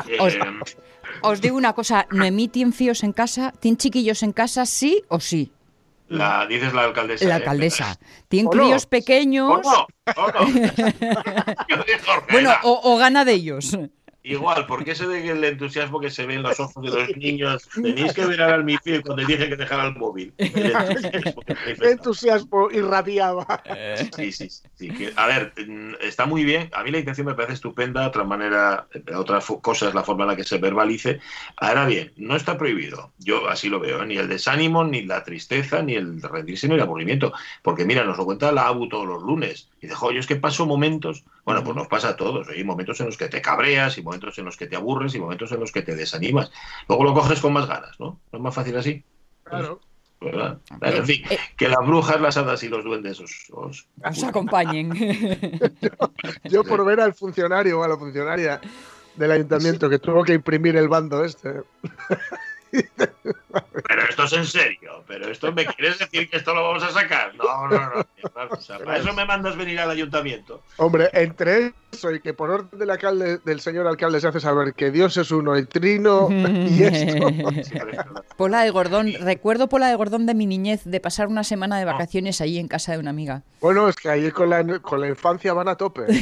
[0.09, 0.37] Eh, Os-
[1.23, 5.19] Os digo una cosa, Noemí tiene fíos en casa, tiene chiquillos en casa, sí o
[5.21, 5.53] sí.
[6.09, 7.25] la, dices la alcaldesa.
[7.27, 7.37] La ¿eh?
[7.39, 7.99] alcaldesa.
[8.29, 8.63] Tiene ¿O no?
[8.65, 9.61] críos ¿O pequeños.
[9.65, 9.87] no?
[10.17, 10.47] ¿O no?
[12.31, 13.77] Bueno, o, o gana de ellos.
[14.25, 17.69] Igual, porque ese de el entusiasmo que se ve en los ojos de los niños,
[17.75, 20.33] tenéis que ver al mi cuando dije que dejara el móvil.
[20.39, 23.63] El entusiasmo que entusiasmo irradiaba.
[23.97, 24.63] Sí, sí, sí.
[24.91, 26.71] Que- a ver, mm, está muy bien.
[26.73, 28.07] A mí la intención me parece estupenda.
[28.07, 31.21] Otra manera, eh, otra cosa es la forma en la que se verbalice.
[31.57, 33.13] Ahora bien, no está prohibido.
[33.19, 34.03] Yo así lo veo.
[34.03, 34.07] ¿eh?
[34.07, 37.33] Ni el desánimo, ni la tristeza, ni el rendirse, ni el aburrimiento.
[37.63, 39.69] Porque mira, nos lo cuenta la ABU todos los lunes.
[39.81, 41.25] Y dice, yo es que paso momentos.
[41.45, 42.49] Bueno, pues nos pasa a todos.
[42.49, 45.21] Hay momentos en los que te cabreas, y momentos en los que te aburres, y
[45.21, 46.51] momentos en los que te desanimas.
[46.89, 48.21] Luego lo coges con más ganas, ¿no?
[48.33, 49.05] ¿No es más fácil así?
[49.45, 49.81] Claro.
[50.25, 50.59] ¿Verdad?
[50.81, 51.23] En fin,
[51.57, 54.91] que las brujas, las hadas y los duendes os, os- Os acompañen.
[56.45, 58.61] Yo por ver al funcionario o a la funcionaria
[59.17, 61.63] del ayuntamiento que tuvo que imprimir el bando este.
[62.73, 66.91] Pero esto es en serio, pero esto me quieres decir que esto lo vamos a
[66.91, 67.35] sacar.
[67.35, 68.07] No, no, no.
[68.33, 70.63] Para eso me mandas venir al ayuntamiento.
[70.79, 74.73] Hombre, entre eso y que por orden del alcalde, del señor alcalde se hace saber
[74.73, 77.29] que Dios es uno y trino y esto.
[78.37, 79.13] Pola de Gordón.
[79.21, 82.69] Recuerdo Pola de Gordón de mi niñez, de pasar una semana de vacaciones allí en
[82.69, 83.43] casa de una amiga.
[83.61, 86.07] Bueno, es que ahí con la, con la infancia van a tope.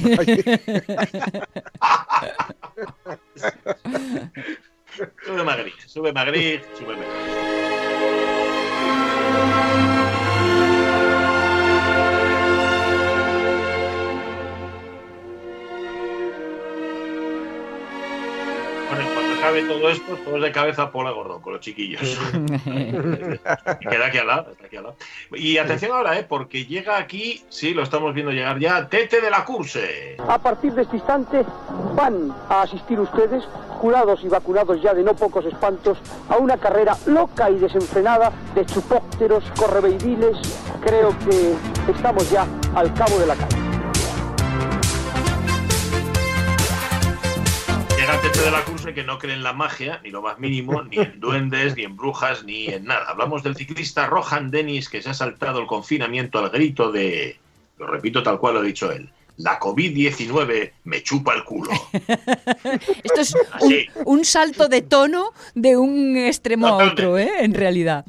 [4.97, 7.51] Sube Magri, sube Magri, sube Magri.
[19.41, 22.01] Acabe todo esto, todos de cabeza Pola Gordón, con los chiquillos.
[23.81, 24.97] Queda aquí al lado, está aquí al lado.
[25.33, 26.27] Y atención ahora, ¿eh?
[26.29, 30.17] porque llega aquí, sí, lo estamos viendo llegar ya, Tete de la Curse.
[30.29, 31.45] A partir de este instante
[31.95, 33.45] van a asistir ustedes,
[33.81, 38.67] curados y vacunados ya de no pocos espantos, a una carrera loca y desenfrenada de
[38.67, 40.37] chupópteros, correveidiles.
[40.85, 41.55] Creo que
[41.91, 43.70] estamos ya al cabo de la calle.
[48.45, 51.21] De la Curse que no cree en la magia, ni lo más mínimo, ni en
[51.21, 53.05] duendes, ni en brujas, ni en nada.
[53.09, 57.39] Hablamos del ciclista Rohan Dennis que se ha saltado el confinamiento al grito de,
[57.79, 61.71] lo repito tal cual lo ha dicho él, la COVID-19 me chupa el culo.
[63.05, 63.35] Esto es
[64.07, 67.31] un salto de tono de un extremo a otro, ¿eh?
[67.41, 68.07] en realidad.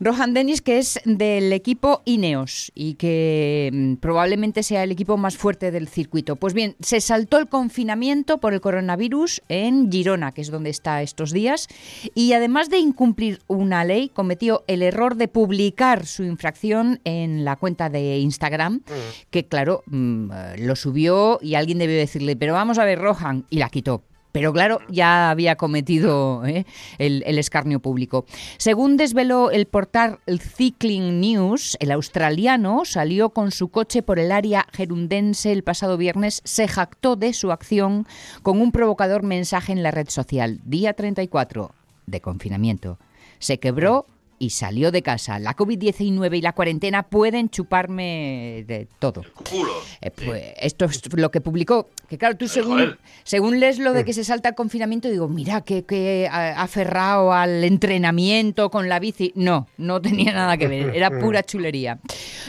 [0.00, 5.36] Rohan Dennis, que es del equipo Ineos y que mm, probablemente sea el equipo más
[5.36, 6.36] fuerte del circuito.
[6.36, 11.02] Pues bien, se saltó el confinamiento por el coronavirus en Girona, que es donde está
[11.02, 11.68] estos días,
[12.14, 17.56] y además de incumplir una ley, cometió el error de publicar su infracción en la
[17.56, 18.82] cuenta de Instagram,
[19.30, 23.44] que claro, mm, eh, lo subió y alguien debió decirle, pero vamos a ver, Rohan,
[23.50, 24.02] y la quitó.
[24.36, 26.66] Pero claro, ya había cometido ¿eh?
[26.98, 28.26] el, el escarnio público.
[28.58, 34.66] Según desveló el portal Cycling News, el australiano salió con su coche por el área
[34.74, 38.06] gerundense el pasado viernes, se jactó de su acción
[38.42, 40.60] con un provocador mensaje en la red social.
[40.64, 41.70] Día 34
[42.04, 42.98] de confinamiento.
[43.38, 44.04] Se quebró
[44.38, 45.38] y salió de casa.
[45.38, 49.22] La COVID-19 y la cuarentena pueden chuparme de todo.
[49.48, 49.72] Culo.
[50.00, 51.88] Eh, pues, esto es lo que publicó.
[52.08, 55.62] Que claro, tú según, según lees lo de que se salta el confinamiento, digo, mira,
[55.62, 59.32] que, que aferrado al entrenamiento con la bici.
[59.34, 61.98] No, no tenía nada que ver, era pura chulería.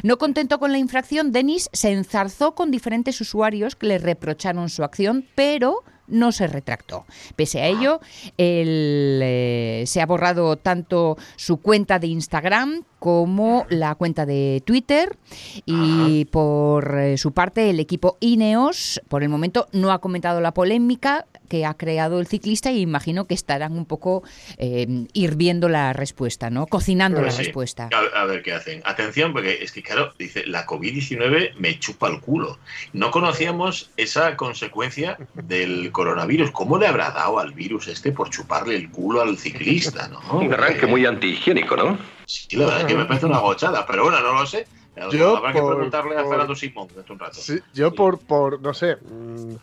[0.03, 4.83] No contento con la infracción, Denis se enzarzó con diferentes usuarios que le reprocharon su
[4.83, 7.05] acción, pero no se retractó.
[7.35, 7.99] Pese a ello,
[8.37, 15.17] él, eh, se ha borrado tanto su cuenta de Instagram como la cuenta de Twitter
[15.65, 20.53] y por eh, su parte el equipo Ineos por el momento no ha comentado la
[20.53, 24.23] polémica que ha creado el ciclista y imagino que estarán un poco
[24.57, 26.67] eh, hirviendo la respuesta, ¿no?
[26.67, 27.43] Cocinando la Pues Sí.
[27.43, 27.89] respuesta.
[27.93, 28.81] A, a ver qué hacen.
[28.85, 32.57] Atención, porque es que, claro, dice, la COVID-19 me chupa el culo.
[32.93, 36.51] No conocíamos esa consecuencia del coronavirus.
[36.51, 40.19] ¿Cómo le habrá dado al virus este por chuparle el culo al ciclista, no?
[40.39, 41.97] Un arranque muy antihigiénico, ¿no?
[42.25, 44.67] Sí, la verdad es que me parece una gochada, pero bueno, no lo sé.
[45.11, 47.35] Yo Habrá que por- preguntarle a Fernando Simón dentro de un rato.
[47.39, 49.53] Sí, yo por, por, no sé, mm,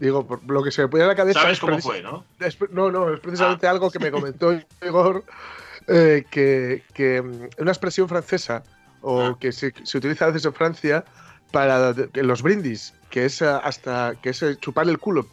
[0.00, 1.40] digo, por lo que se me pone a la cabeza.
[1.42, 2.24] ¿Sabes es cómo fue, no?
[2.40, 3.70] es no, no, es precisamente Ah.
[3.70, 5.24] algo que me comentó Igor,
[5.86, 8.64] eh, que, que mm, una expresión francesa,
[9.02, 9.36] o Ah.
[9.38, 11.04] que se, se utiliza a veces en Francia
[11.52, 15.26] para los brindis, que es eh, hasta que es eh, chuparle el culo,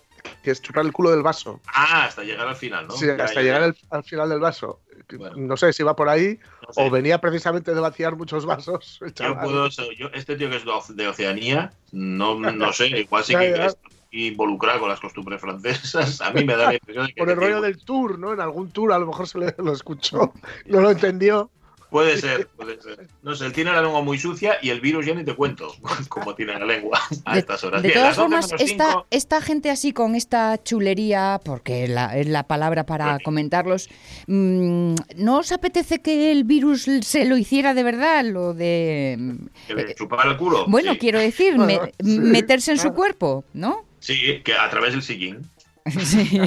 [0.44, 1.60] que es chupar el culo del vaso.
[1.74, 2.94] Ah, hasta llegar al final, ¿no?
[2.96, 3.66] Sí, hasta ya, llegar ya.
[3.68, 4.82] al, al final del vaso.
[5.18, 5.38] Bueno.
[5.38, 6.38] No sé si va por ahí
[6.68, 6.82] No sé.
[6.82, 9.00] o venía precisamente de vaciar muchos vasos.
[9.16, 13.24] Yo puedo, yo, este tío que es de Oce- de Oceanía, no, no sé, igual
[13.24, 13.70] sí que ya.
[14.12, 16.22] Está involucrado con las costumbres francesas.
[16.22, 18.34] A mí me da la impresión de que Por el rollo del tour, ¿no?
[18.34, 20.34] En algún tour a lo mejor se le, lo escuchó,
[20.66, 21.50] no lo entendió.
[21.90, 23.08] Puede ser, puede ser.
[23.24, 25.74] No sé, él tiene la lengua muy sucia y el virus ya ni te cuento
[26.10, 27.82] cómo tiene la lengua a De, estas horas.
[27.82, 31.88] de Bien, todas las 12 formas, esta, cinco, esta gente así con esta chulería, porque
[31.88, 33.88] la- es la palabra para comentarlos,
[34.28, 38.26] mm, ¿no os apetece que el virus se lo hiciera de verdad?
[38.26, 39.38] Lo de...
[39.66, 40.66] que le chupara el culo.
[40.68, 40.98] Bueno, sí.
[41.00, 42.96] quiero decir, Bueno, me- sí, meterse en su claro.
[42.98, 43.86] cuerpo, ¿no?
[44.00, 45.50] Sí, que a través del sillín
[45.90, 46.42] Sí.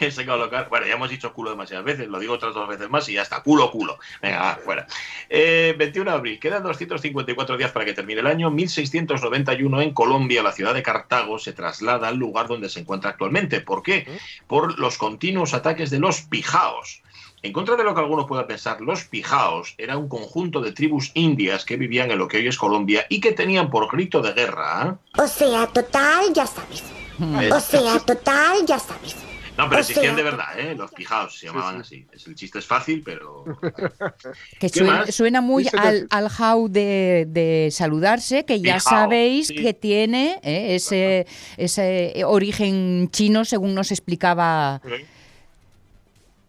[0.10, 0.68] se colocar.
[0.68, 3.22] Bueno, ya hemos dicho culo demasiadas veces, lo digo otras dos veces más y ya
[3.22, 3.42] está.
[3.42, 3.98] Culo, culo.
[4.20, 4.86] Venga, va, fuera.
[5.28, 8.50] Eh, 21 de abril, quedan 254 días para que termine el año.
[8.50, 13.60] 1691 en Colombia, la ciudad de Cartago se traslada al lugar donde se encuentra actualmente.
[13.60, 14.06] ¿Por qué?
[14.46, 17.02] Por los continuos ataques de los pijaos.
[17.42, 21.10] En contra de lo que algunos puedan pensar, los pijaos era un conjunto de tribus
[21.14, 24.32] indias que vivían en lo que hoy es Colombia y que tenían por grito de
[24.32, 24.98] guerra.
[25.18, 26.82] O sea, total, ya sabes.
[27.20, 27.50] ¿eh?
[27.52, 29.16] O sea, total, ya sabes.
[29.58, 30.74] No, pero O existían sea- de verdad, ¿eh?
[30.74, 32.06] Los pijaos se llamaban así.
[32.12, 33.44] Es- El chiste es fácil, pero.
[34.58, 39.56] Que ¿Qué suena, muy al, al how de, de saludarse, que ya sabéis sí.
[39.56, 41.26] que tiene eh, ese,
[41.58, 44.80] ese origen chino, según nos explicaba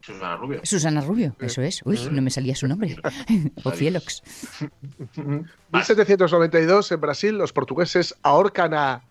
[0.03, 0.59] Susana Rubio.
[0.63, 1.35] Susana Rubio.
[1.39, 1.81] Eso es.
[1.85, 2.97] Uy, no me salía su nombre.
[3.63, 4.21] o Cielox.
[5.15, 9.01] 1792 en Brasil los portugueses ahorcan a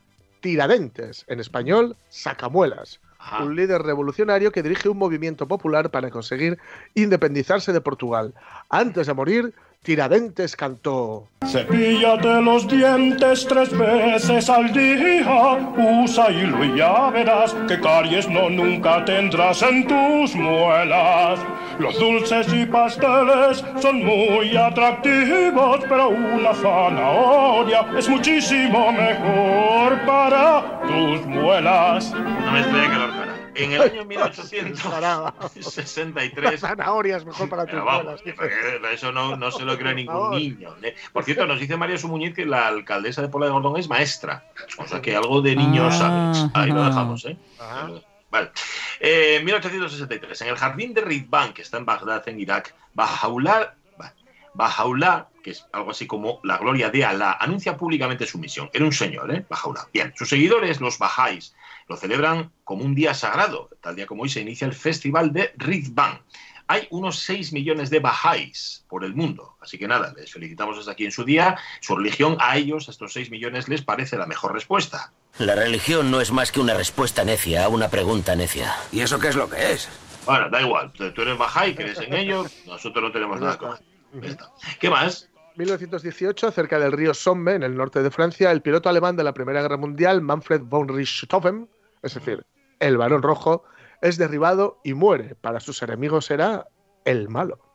[0.40, 3.00] Tiradentes, en español, sacamuelas.
[3.18, 3.42] Ajá.
[3.44, 6.58] Un líder revolucionario que dirige un movimiento popular para conseguir
[6.94, 8.34] independizarse de Portugal.
[8.68, 11.26] Antes de morir, Tiradentes cantó.
[11.44, 18.48] Cepíllate los dientes tres veces al día, usa hilo y ya verás que caries no
[18.48, 21.40] nunca tendrás en tus muelas.
[21.80, 31.26] Los dulces y pasteles son muy atractivos, pero una zanahoria es muchísimo mejor para tus
[31.26, 32.12] muelas.
[32.12, 33.11] No me.
[33.64, 34.06] En el año
[34.90, 35.34] Caramba.
[35.54, 36.60] 1863.
[36.60, 38.22] Zanahoria es mejor para tus vamos,
[38.92, 40.74] eso no, no se lo cree ningún niño.
[40.82, 40.94] ¿eh?
[41.12, 44.44] Por cierto, nos dice María Sumuñiz que la alcaldesa de Pola de Gordón es maestra.
[44.78, 46.50] O sea que algo de niños Ah, sabes.
[46.54, 47.36] Ahí lo dejamos, ¿eh?
[47.58, 47.88] Ajá.
[48.30, 48.50] Vale.
[48.98, 53.74] Eh, 1863, en el jardín de Ridvan, que está en Bagdad, en Irak, Bajaullah,
[54.54, 58.70] Bajaullah, que es algo así como la gloria de Alá, anuncia públicamente su misión.
[58.72, 59.44] Era un señor, ¿eh?
[59.48, 59.86] Bajaullah.
[59.92, 61.54] Bien, sus seguidores, los Bahá'ís,
[61.88, 63.70] lo celebran como un día sagrado.
[63.80, 66.20] Tal día como hoy se inicia el festival de Ridvan.
[66.68, 69.56] Hay unos 6 millones de Bahá'ís por el mundo.
[69.60, 71.58] Así que nada, les felicitamos desde aquí en su día.
[71.80, 75.12] Su religión a ellos, a estos 6 millones, les parece la mejor respuesta.
[75.38, 78.74] La religión no es más que una respuesta necia a una pregunta necia.
[78.90, 79.88] ¿Y eso qué es lo que es?
[80.24, 80.92] Bueno, da igual.
[80.92, 82.46] Tú eres Bahá'í, crees en ello.
[82.66, 83.66] Nosotros no tenemos nada que
[84.20, 84.38] ver.
[84.78, 85.28] ¿Qué más?
[85.56, 89.34] 1918, cerca del río Somme, en el norte de Francia, el piloto alemán de la
[89.34, 91.68] Primera Guerra Mundial, Manfred von Richthofen,
[92.02, 92.44] es decir,
[92.80, 93.64] el varón rojo,
[94.00, 95.34] es derribado y muere.
[95.36, 96.66] Para sus enemigos era
[97.04, 97.71] el malo.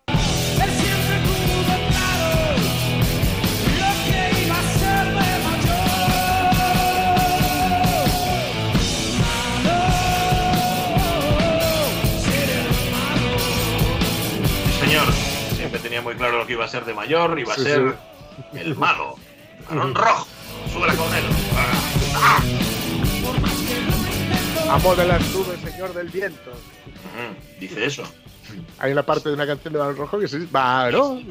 [15.97, 17.39] Tenía muy claro lo que iba a ser de mayor.
[17.39, 17.95] Iba a Sí, ser
[18.53, 19.15] el malo.
[19.69, 20.27] Varón rojo.
[20.71, 21.23] Sube la él.
[21.55, 22.39] Ah.
[24.71, 26.51] Amo de las nubes, señor del viento.
[27.59, 28.03] Dice eso.
[28.79, 31.25] Hay una parte de una canción de Varón Rojo que sí, varón,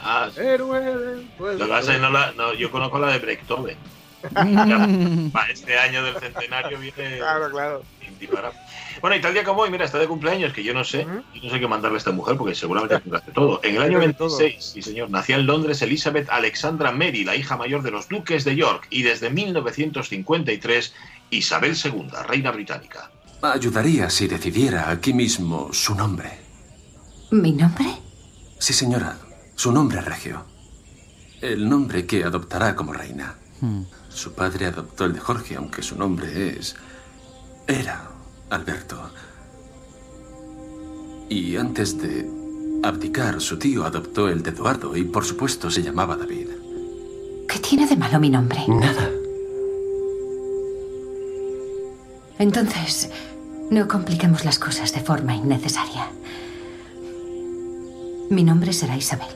[0.00, 0.40] Ah, sí.
[0.40, 1.58] héroe del pueblo.
[1.98, 3.08] No la- no, yo conozco la
[3.64, 3.76] de.
[5.32, 7.82] Para este año del centenario viene Claro, claro.
[9.04, 11.42] Bueno, y tal día como hoy, mira, está de cumpleaños, que yo no sé, yo
[11.42, 13.60] no sé qué mandarle a esta mujer, porque seguramente hace todo.
[13.62, 14.38] En el año Tiene de todo.
[14.38, 18.44] 26, sí señor, nació en Londres Elizabeth Alexandra Mary, la hija mayor de los duques
[18.44, 20.94] de York, y desde 1953,
[21.28, 23.10] Isabel II, reina británica.
[23.42, 26.38] Ayudaría si decidiera aquí mismo su nombre.
[27.30, 27.84] ¿Mi nombre?
[28.58, 29.18] Sí, señora,
[29.54, 30.46] su nombre regio.
[31.42, 33.36] El nombre que adoptará como reina.
[34.08, 36.74] Su padre adoptó el de Jorge, aunque su nombre es...
[37.66, 38.13] Era
[38.50, 39.10] Alberto.
[41.28, 42.28] Y antes de
[42.82, 46.48] abdicar, su tío adoptó el de Eduardo y por supuesto se llamaba David.
[47.48, 48.64] ¿Qué tiene de malo mi nombre?
[48.68, 49.10] Nada.
[52.38, 53.10] Entonces,
[53.70, 56.10] no compliquemos las cosas de forma innecesaria.
[58.28, 59.28] Mi nombre será Isabel.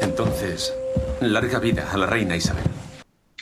[0.00, 0.72] Entonces,
[1.20, 2.64] larga vida a la reina Isabel.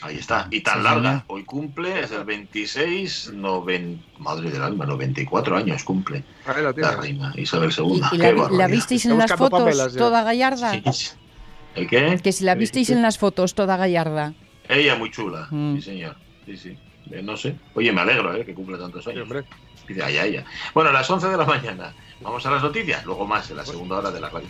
[0.01, 0.47] Ahí está.
[0.51, 1.09] Y tan Sí, larga.
[1.09, 1.23] señor.
[1.27, 4.03] Hoy cumple, es el 26, noven...
[4.19, 6.97] madre del alma, 94 años cumple Ahí la tienes.
[6.97, 8.01] reina Isabel II.
[8.11, 10.73] ¿Y Qué la, la visteis en las fotos papelas toda gallarda?
[10.93, 11.09] Sí.
[11.75, 12.19] ¿El qué?
[12.23, 14.33] Que si la visteis en las fotos toda gallarda.
[14.69, 15.75] Ella muy chula, Mm.
[15.77, 16.15] sí señor.
[16.45, 16.77] Sí, sí.
[17.11, 17.55] Eh, no sé.
[17.73, 18.45] Oye, me alegro, ¿eh?
[18.45, 19.23] Que cumple tantos Sí, años.
[19.23, 19.45] hombre.
[19.87, 20.43] Dice, ay, ay, ay.
[20.73, 21.93] Bueno, a las 11 de la mañana.
[22.21, 23.05] Vamos a las noticias.
[23.05, 24.47] Luego más en la segunda hora de la radio.